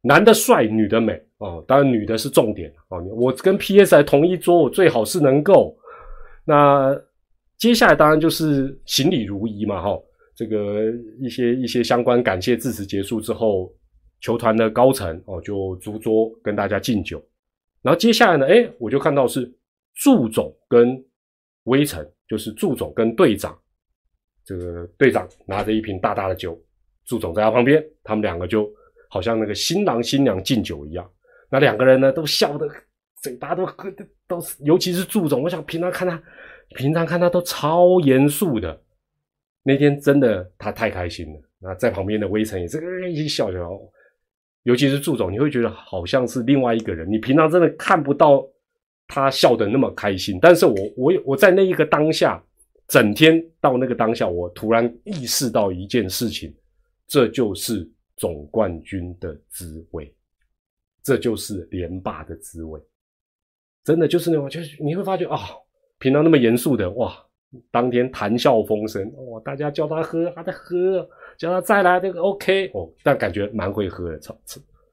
[0.00, 3.02] 男的帅，女的美哦，当然女的是重点哦。
[3.14, 3.90] 我跟 P.S.
[3.90, 5.76] 在同一桌，我最好是能够
[6.44, 6.96] 那。
[7.58, 9.96] 接下来当然就是行礼如仪嘛，哈，
[10.34, 10.86] 这个
[11.20, 13.72] 一些一些相关感谢致辞结束之后，
[14.22, 17.22] 球团的高层哦就逐桌跟大家敬酒，
[17.82, 19.52] 然后接下来呢，哎，我就看到是
[19.96, 21.04] 祝总跟
[21.64, 23.54] 微臣，就是祝总跟队长，
[24.44, 26.58] 这个队长拿着一瓶大大的酒，
[27.04, 28.72] 祝总在他旁边，他们两个就
[29.10, 31.06] 好像那个新郎新娘敬酒一样，
[31.50, 32.66] 那两个人呢都笑得
[33.20, 36.22] 嘴巴都都都，尤其是祝总，我想平常看他。
[36.74, 38.80] 平常看他都超严肃的，
[39.62, 41.40] 那天真的他太开心了。
[41.60, 43.78] 那在旁边的微臣也是一起笑笑，
[44.64, 47.10] 尤其是祝总，你会觉得好像是另外一个人。
[47.10, 48.46] 你平常真的看不到
[49.08, 52.42] 他笑得那么开心，但是我我我在那一个当下，
[52.88, 56.54] 整天到那个当下，我突然意识到一件事情，
[57.06, 60.14] 这就是总冠军的滋味，
[61.02, 62.80] 这就是连霸的滋味，
[63.84, 65.38] 真的就是那种，就是你会发觉啊。
[65.98, 67.14] 平常那么严肃的哇，
[67.70, 71.08] 当天谈笑风生哇，大家叫他喝，他在喝，
[71.42, 74.34] 叫他再来这个 OK 哦，但感觉蛮会喝的，操，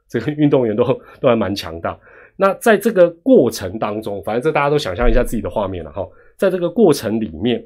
[0.10, 0.84] 这个运动员都
[1.22, 1.97] 都还蛮强大。
[2.36, 7.64] 那在这个过程当中，反正这大家都想象一下自己的画面了哈，在这个过程里面，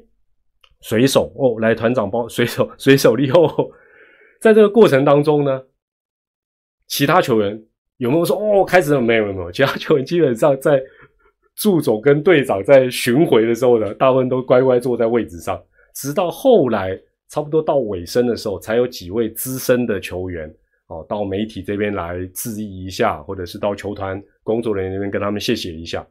[0.82, 3.48] 水手哦来团长帮 水手水手利后，
[4.40, 5.62] 在这个过程当中呢，
[6.86, 7.62] 其他球员
[7.96, 9.00] 有没有说哦开始了？
[9.00, 10.82] 没有没有，其他球员基本上 在。
[11.56, 15.56] 助总跟队长在巡回的时候呢，大部分都乖乖坐在位置上，
[15.94, 20.48] 直到后来差不多到尾声的时候，才有几位资深的球员
[20.88, 26.06] 哦，到媒体这边来致意一下，或者是到球团工作人员那边跟他们谢谢一下。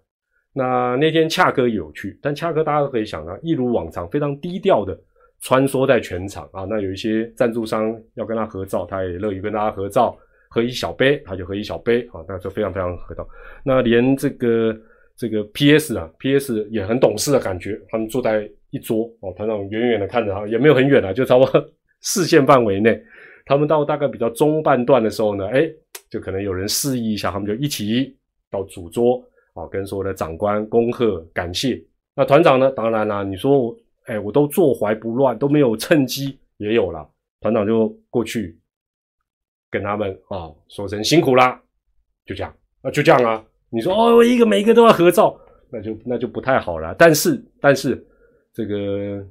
[0.54, 5.00] 那那天恰哥有去，但恰哥大家都可以想到，一如往常非常低调的
[5.42, 6.66] 穿梭在全场啊。
[6.70, 10.18] 那有一些赞助商要跟他合照，他也乐于跟大家合照，
[10.50, 13.28] 喝一小杯他就喝一小杯啊，那就非常非常合照。
[13.64, 14.78] 那连这个。
[15.16, 15.96] 这个 P.S.
[15.96, 16.68] 啊，P.S.
[16.72, 17.80] 也很懂事的感觉。
[17.90, 21.64] 他们坐在一桌哦，团长远远的看着他，也没有很远啊，就差不多
[22.02, 23.00] 视线范围内。
[23.46, 25.70] 他们到大概比较中半段的时候呢，哎，
[26.10, 28.18] 就可能有人示意一下，他们就一起
[28.50, 31.80] 到主桌啊，跟所有的长官恭贺感谢。
[32.16, 37.08] 那团长呢，当然啦，你说我，哎，我都坐怀不乱，都没有趁机也有了。
[37.42, 38.58] 团长就过去
[39.70, 41.62] 跟他们啊说声辛苦啦，
[42.26, 42.52] 就这样，
[42.82, 43.46] 那就这样啊。
[43.70, 45.38] 你说哦，一个每一个都要合照，
[45.72, 46.96] 那就那就不太好了。
[46.98, 47.96] 但是但是，
[48.54, 49.26] 这个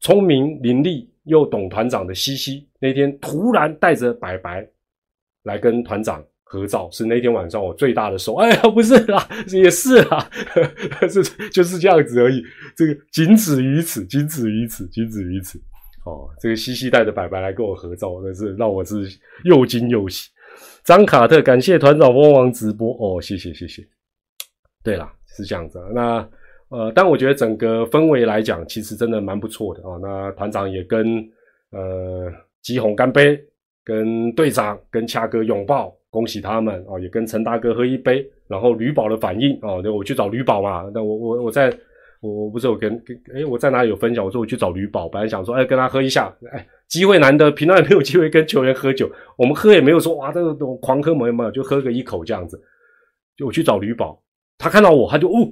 [0.00, 4.66] 聪明伶俐又懂团长的西西，那天突然带着白白
[5.42, 8.34] 来跟团长合照，是那天晚上我最大的收。
[8.36, 10.30] 哎呀，不是啦，也是啦，
[11.10, 12.42] 是 就是这样子而已。
[12.76, 15.60] 这个仅止于此，仅止于此，仅止于此。
[16.04, 19.06] 哦，这个西西带着白白来跟我合照，那是让我是
[19.44, 20.30] 又惊又喜。
[20.84, 23.86] 张卡特，感谢团长帮忙直播哦，谢谢谢谢。
[24.82, 25.78] 对了，是这样子。
[25.92, 26.26] 那
[26.70, 29.98] 呃，但我觉得整个氛围来讲，其实真的蛮不错的啊。
[30.02, 31.18] 那团长也跟
[31.70, 32.30] 呃
[32.62, 33.40] 吉红干杯，
[33.84, 37.00] 跟队长跟恰哥拥抱，恭喜他们啊！
[37.00, 38.26] 也跟陈大哥喝一杯。
[38.48, 40.90] 然后吕宝的反应啊，我去找吕宝嘛。
[40.94, 41.70] 那我我我在
[42.20, 44.24] 我不是有跟跟哎我在哪里有分享？
[44.24, 52.58] 我说我去找吕宝，本来想说哎跟他喝一下，哎机会难得，平常也没有机会跟球员喝酒，我们喝也没有说哇这个狂喝没有没有，就喝个一口这样子。
[53.36, 54.18] 就我去找吕宝，
[54.56, 55.46] 他看到我他就哦，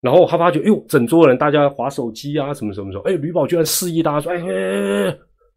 [0.00, 5.08] 然后他发觉哎呦整桌人大家划手机啊什么什么什么，哎吕宝居然示意大家说哎哎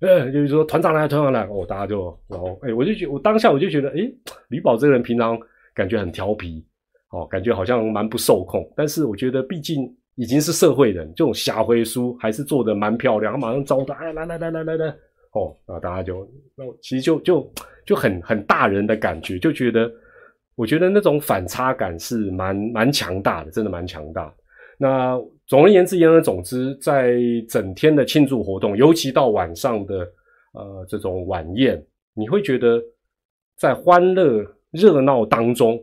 [0.02, 4.12] 哎哎，就是说团长来团长来，哦大家就然后哎我就觉我当下我就觉得哎
[4.50, 5.38] 吕宝这个人平常
[5.74, 6.66] 感觉很调皮。
[7.14, 9.84] 哦，感觉好像蛮不受控，但是我觉得毕竟
[10.16, 13.34] 已经是社会人，这种下回书还是做的蛮漂亮。
[13.34, 14.86] 他马上招他，哎，来来来来来来，
[15.34, 16.26] 哦，然后大家就，
[16.56, 17.46] 那其实就就
[17.86, 19.92] 就很很大人的感觉，就觉得，
[20.56, 24.34] 我觉得那种反差感是蛮蛮强大的，真的蛮强大。
[24.78, 29.96] 那总而言之言而总之，在整天的庆祝活动，尤其到晚上的
[30.54, 31.84] 呃这种晚宴，
[32.14, 32.82] 你会觉得
[33.58, 35.80] 在欢乐热闹当中。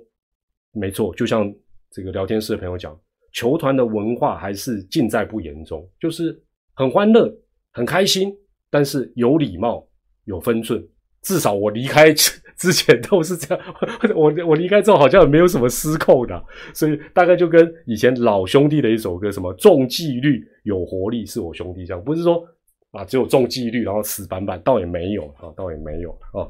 [0.72, 1.52] 没错，就像
[1.90, 2.98] 这个聊天室的朋友讲，
[3.32, 6.38] 球团的文化还是尽在不言中，就是
[6.74, 7.32] 很欢乐、
[7.72, 8.36] 很开心，
[8.70, 9.86] 但是有礼貌、
[10.24, 10.86] 有分寸。
[11.22, 12.12] 至少我离开
[12.58, 13.64] 之前都是这样，
[14.14, 16.44] 我我离开之后好像也没有什么失控的，
[16.74, 22.44] 所以大概就跟以前老兄弟的一首歌，什么重纪律、有活力，是我兄弟这样，不是说
[22.90, 26.44] 啊只有重纪律，然后死板板，倒也没有啊，倒也没有啊，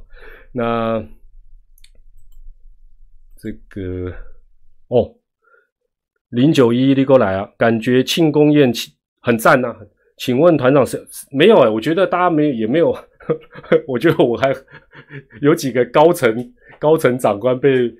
[0.52, 1.04] 那。
[3.40, 4.12] 这个
[4.88, 5.14] 哦，
[6.30, 8.72] 零九一你过来啊，感觉庆功宴
[9.20, 9.72] 很赞呐。
[10.16, 11.68] 请问团长是没有哎？
[11.68, 12.92] 我觉得大家没也没有，
[13.86, 14.54] 我觉得我还
[15.40, 17.92] 有几个高层高层长官被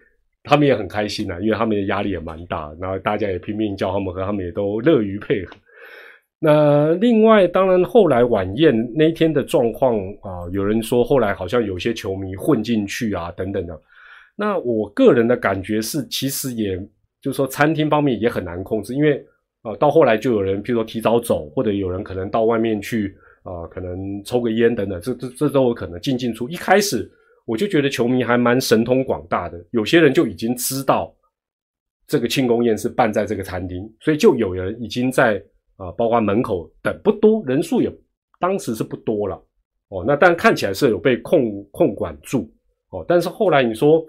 [0.42, 5.54] 他们也很开心啊，因为他们的压力也蛮大，然后大家也拼命叫他们喝，他们也都乐于配合。
[6.40, 13.78] 那另外，当然后来晚宴那天的状况啊，有人说后来好像有些球迷混进去啊，等等的。
[14.36, 16.76] 那我个人的感觉是，其实也
[17.20, 19.20] 就是说，餐厅方面也很难控制，因为
[19.62, 23.12] 啊，到后来就有人，譬如说提早走，或者有人可能到外面去
[23.42, 26.48] 啊，可能抽个烟等等，这这这都有可能进进出。
[26.48, 27.10] 一开始
[27.46, 31.14] 我就觉得球迷还蛮神通广大的，有些人就已经知道
[32.06, 35.42] 这个庆功宴是办在这个餐厅，所以就有人已经在
[35.76, 37.90] 啊，包括门口等，不多人数也
[38.38, 39.42] 当时是不多了
[39.88, 40.04] 哦。
[40.06, 42.50] 那但看起来是有被控控管住
[42.90, 44.04] 哦，但是后来你说。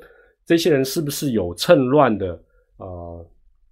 [0.45, 2.33] 这些人是不是有趁乱的
[2.77, 2.87] 啊？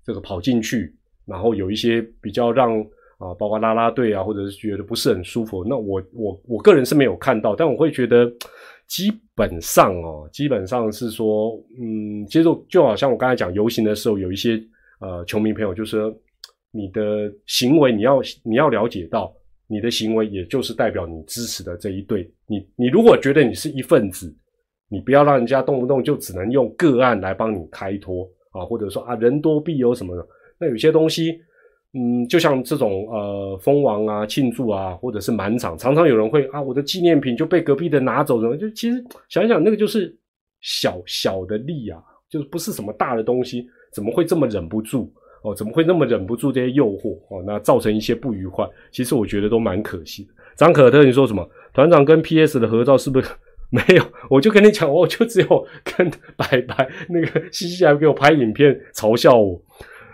[0.05, 0.95] 这个跑进去，
[1.25, 2.85] 然后有一些比较让
[3.17, 5.63] 啊，包括拉拉队啊，或者是觉得不是很舒服。
[5.65, 8.31] 那我我我个人是没有看到，但我会觉得
[8.87, 14.61] 基本上哦，基本上是说，嗯，其实就好像我刚才讲游行的时候，有一些
[14.99, 15.97] 呃球迷朋友，就是
[16.71, 19.33] 你的行为，你要你要了解到，
[19.67, 22.29] 你的行为也就是代表你支持的这一队。
[22.47, 24.35] 你你如果觉得你是一份子。
[24.89, 30.25] 你不要让人家动不动就只能用个案来帮你开脱啊，或者说啊人多必有什么的。
[30.57, 31.41] 那有些东西，
[31.97, 38.55] 嗯，就像这种呃封王啊、庆祝啊，或者是满场，常常有人会啊，我的纪念品就被隔壁的拿走了。
[38.55, 40.15] 就其实想一想，那个就是
[40.61, 45.55] 小小的利啊，就是不是什么大的东西，怎么会这么忍不住哦？
[45.55, 47.43] 怎么会那么忍不住这些诱惑哦？
[47.47, 50.29] 那造成一些不愉快，其实我觉得都蛮可惜的。
[50.55, 51.49] 张可特，你说什么？
[51.73, 53.29] 团长跟 PS 的合照是不是？
[53.69, 59.59] 没有，我就跟你讲，我就只有跟白白那个西西还给我拍影片嘲笑我。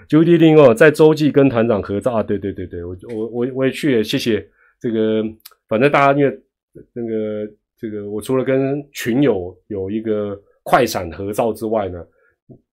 [0.08, 4.45] 九弟弟哦，在洲际跟团长合照啊，对对对对，我我我我也去，谢谢
[4.80, 5.24] 这个。
[5.68, 6.39] 反正大家因为
[6.93, 12.06] 那个这个，我除了跟群友有一个快闪合照之外呢，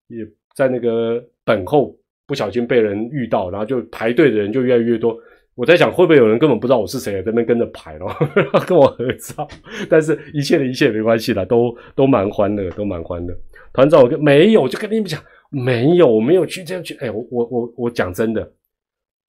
[0.07, 1.95] 也在那个等候
[2.27, 5.17] 不小心被人遇到，然后就排队的人就越来越多。
[5.55, 8.09] 我在想，会不会有人根本不知道我是谁，在那边跟着排咯，
[8.67, 9.47] 跟我合照？
[9.89, 13.35] 但是一切的一切没关系啦，都都蛮欢乐，都蛮欢乐。
[13.73, 15.21] 团长，我跟没有，就跟你们讲，
[15.53, 16.95] 没有，我没有去这样去。
[16.95, 18.49] 哎，我我我我讲真的，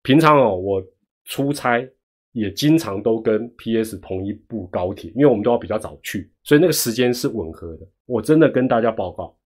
[0.02, 0.80] 平常哦，我
[1.24, 1.84] 出差
[2.30, 7.86] 也经常都跟 PS 同一部高铁，因为我们都要比较早去，所以那个时间是吻合的。
[8.06, 9.36] 我真的跟大家报告，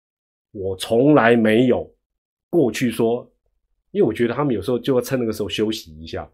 [0.53, 1.91] 我从来没有
[2.51, 3.27] 过去说，
[3.91, 6.31] 因为我觉得他们有时候就要趁那个时候休息一下。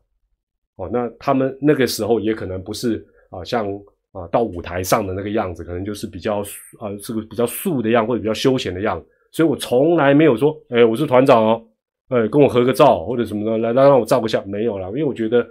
[0.74, 3.68] 哦，那他们那个时候也可能不是啊，像
[4.11, 6.40] 啊到舞台上的那个样子，可能就是比较
[6.80, 9.01] 啊这个比较素的样，或者比较休闲的样。
[9.33, 11.62] 所以我从来没有说，哎，我是团长哦，
[12.09, 15.45] 哎，跟我合个照或者什么的，来来让我照个相，没有啦，因为我觉得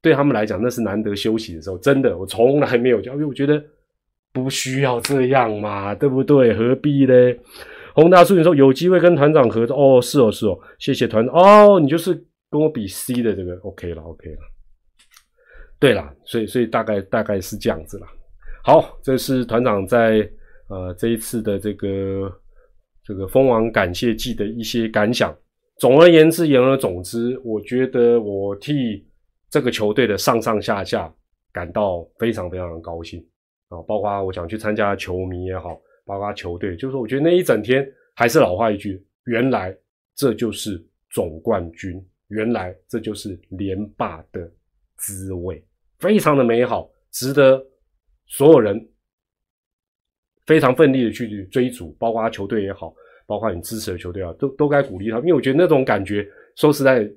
[0.00, 3.62] 对他们来讲那是难得休息的时候，真的，我从来没有叫，因为我觉得
[4.32, 6.54] 不需要这样嘛，对不对？
[6.54, 7.14] 何必呢？
[7.94, 12.14] 洪大叔你说有机会跟团长合照，哦，是哦，是哦，谢谢团长哦，你就是
[12.50, 14.38] 跟我比 C 的这个，OK 了，OK 了。
[15.78, 18.06] 对了，所以所以大概大概是这样子了。
[18.62, 20.28] 好，这是团长在
[20.68, 22.32] 呃这一次的这个
[23.04, 25.36] 这个蜂王感谢季的一些感想。
[25.78, 29.06] 总而言之，言而总之，我觉得我替
[29.50, 31.12] 这个球队的上上下下
[31.52, 33.20] 感到非常非常的高兴
[33.68, 33.82] 啊！
[33.82, 39.76] 包括我想去参加球迷也好，包括球队，就是我觉得那一整天还是老话一句，原来
[40.14, 40.80] 这就是
[41.10, 44.48] 总冠军，原来这就是连霸的
[44.96, 45.60] 滋味，
[45.98, 47.60] 非常的美好，值得
[48.26, 48.80] 所有人
[50.46, 52.94] 非常奋力的去追逐，包括他球队也好。
[53.26, 56.22] 包括你支持的球队啊，都都该鼓励他，因为我觉得那种感觉，
[56.56, 57.10] 说实在，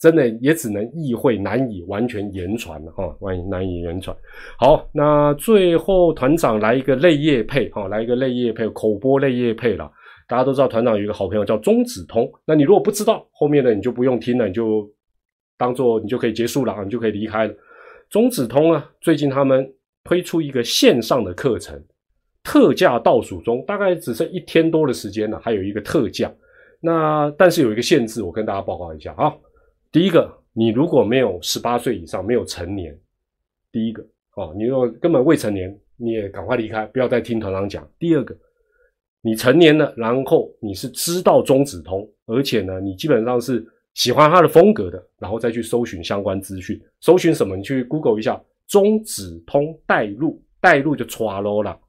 [0.00, 4.16] 真的也只能意会，难以完全言传了哈，万一难以言传。
[4.58, 9.88] 好，那最后团长来一个泪液配哈，来一个泪液配，口播泪液配了。
[10.26, 14.92] 大家都知道团长有一个好朋友叫中子通，那你如果不知道后面的，你就不用听了，你就
[15.56, 17.54] 当做你就可以结束了啊，你就可以离开了。
[18.10, 21.80] 中子通啊，最近他们推出一个线上的课程。
[22.42, 26.32] 特价倒数中，大概只剩一天多的时间了，还有一个特价。
[26.80, 29.34] 那但是有一个限制，我跟大家报告一下啊。
[29.90, 32.96] 第一个，你如果没有十八岁以上，没有成年，
[33.72, 34.02] 第一个
[34.36, 37.86] 哦，你如果根本未成年，你也赶快离开，不要再听团长讲。
[37.98, 38.36] 第二个，
[39.20, 46.80] 你成年了，然后你是知道中子通，而且呢，你基本上是喜欢他的风格的，然后再去搜寻相关资讯。
[47.00, 47.56] 搜寻什么？
[47.56, 51.80] 你去 Google 一下中子通带路，带路就 t r a 了。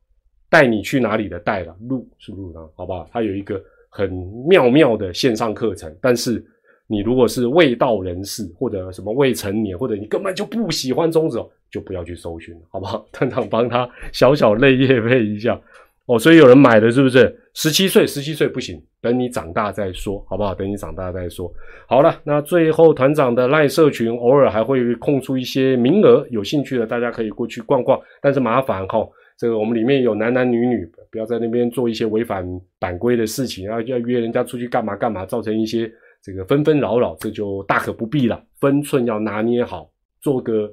[0.50, 2.60] 带你去哪里的带了路是路呢？
[2.76, 3.08] 好不好？
[3.12, 4.12] 它有一个很
[4.48, 6.44] 妙妙的线上课程，但是
[6.88, 11.40] 你如果是未到人士或者什么未成年，或者你根本就不喜欢中子，
[11.72, 13.06] 就不要去搜寻，好不好？
[13.14, 15.60] 团长帮他小小泪液配一下
[16.08, 17.40] 哦，所以有人买的是不是？
[17.54, 20.56] 十七岁，十七岁不行，等你长大再说，好不好？
[20.56, 21.52] 等你长大再说。
[21.88, 29.08] 好了，那最后团长的赖社群偶尔还会空出一些名额，有兴趣的大家可以过去逛逛，但是麻烦哈。
[29.40, 32.46] 这个我们里面有男男女女，不要在那边做一些违反
[32.78, 35.90] 版规的事情，然后要约人家出去干嘛干嘛，造成一些
[36.22, 38.44] 这个纷纷扰扰，这就大可不必了。
[38.60, 40.70] 分寸要拿捏好，做个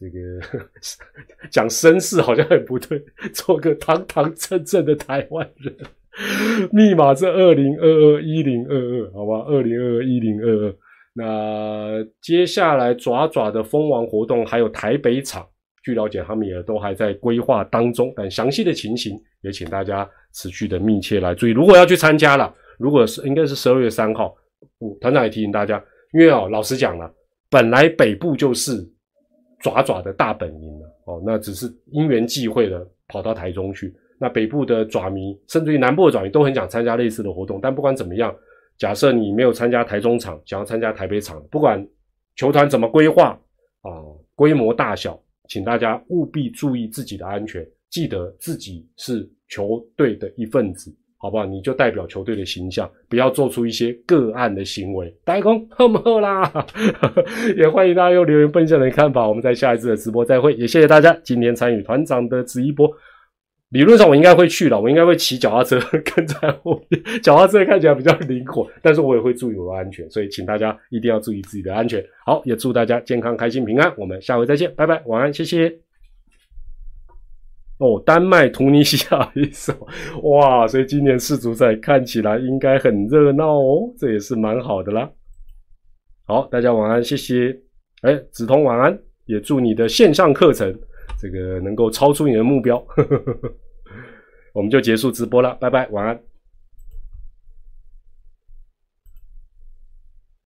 [0.00, 0.18] 这个
[1.48, 3.00] 讲绅士好像很不对，
[3.32, 5.72] 做个堂堂正正的台湾人。
[6.72, 10.74] 密码是二零二二一零二二，好吧，二零二二一零二二。
[11.14, 15.46] 那接下来爪爪的蜂王活动还有台北场。
[15.82, 21.50] 据了解，他们也都还在规划当中，但详细的情形也请大家持续的密切来注意。
[21.50, 24.34] 如果要去参加了，如果是应该是十二月三号，
[25.00, 27.12] 团长也提醒大家，因为哦，老实讲了，
[27.50, 28.88] 本来北部就是
[29.60, 33.92] 爪爪的大本营了哦，那只是因缘际会的跑到台中去。
[34.20, 38.32] 那北部的爪迷，甚至于南部的爪迷都很想参加类似的活动，但不管怎么样，
[38.78, 41.84] 假设你没有参加台中场，想要参加台北场，不管
[42.36, 43.30] 球团怎么规划
[43.80, 43.90] 啊，
[44.36, 45.20] 规模大小。
[45.48, 51.44] 请大家务必注意自己的安全，记得自己是球队的一份子，好不好？
[51.44, 55.14] 你就代表球队的形象，不要做出一些个案的行为。
[55.24, 56.50] 大公好不好啦？
[57.56, 59.28] 也欢迎大家用留言分享你的看法。
[59.28, 62.90] 我们在下一次的直播再会，也谢谢大家今天参与团长的直播。
[63.72, 65.80] 理论上我应该会去了，我应该会骑脚踏车
[66.14, 72.04] 跟在后面，脚踏车看起来比较灵活，但是我也会注意我的安全，所以请大家一定要注意自己的安全。
[72.26, 73.90] 好，也祝大家健康、开心、平安。
[73.96, 75.74] 我们下回再见，拜拜，晚安，谢谢。
[77.78, 79.72] 哦，丹麦、突尼西亚一首，
[80.22, 85.10] 哇，所以今年世足赛看起来应该很热闹哦，这也是蛮好的啦。
[86.26, 87.58] 好，大家晚安，谢谢。
[88.02, 90.78] 哎，子通晚安，也祝你的线上课程。
[91.18, 92.84] 这个能够超出你的目标，
[94.52, 96.20] 我们就结束直播了，拜拜，晚安。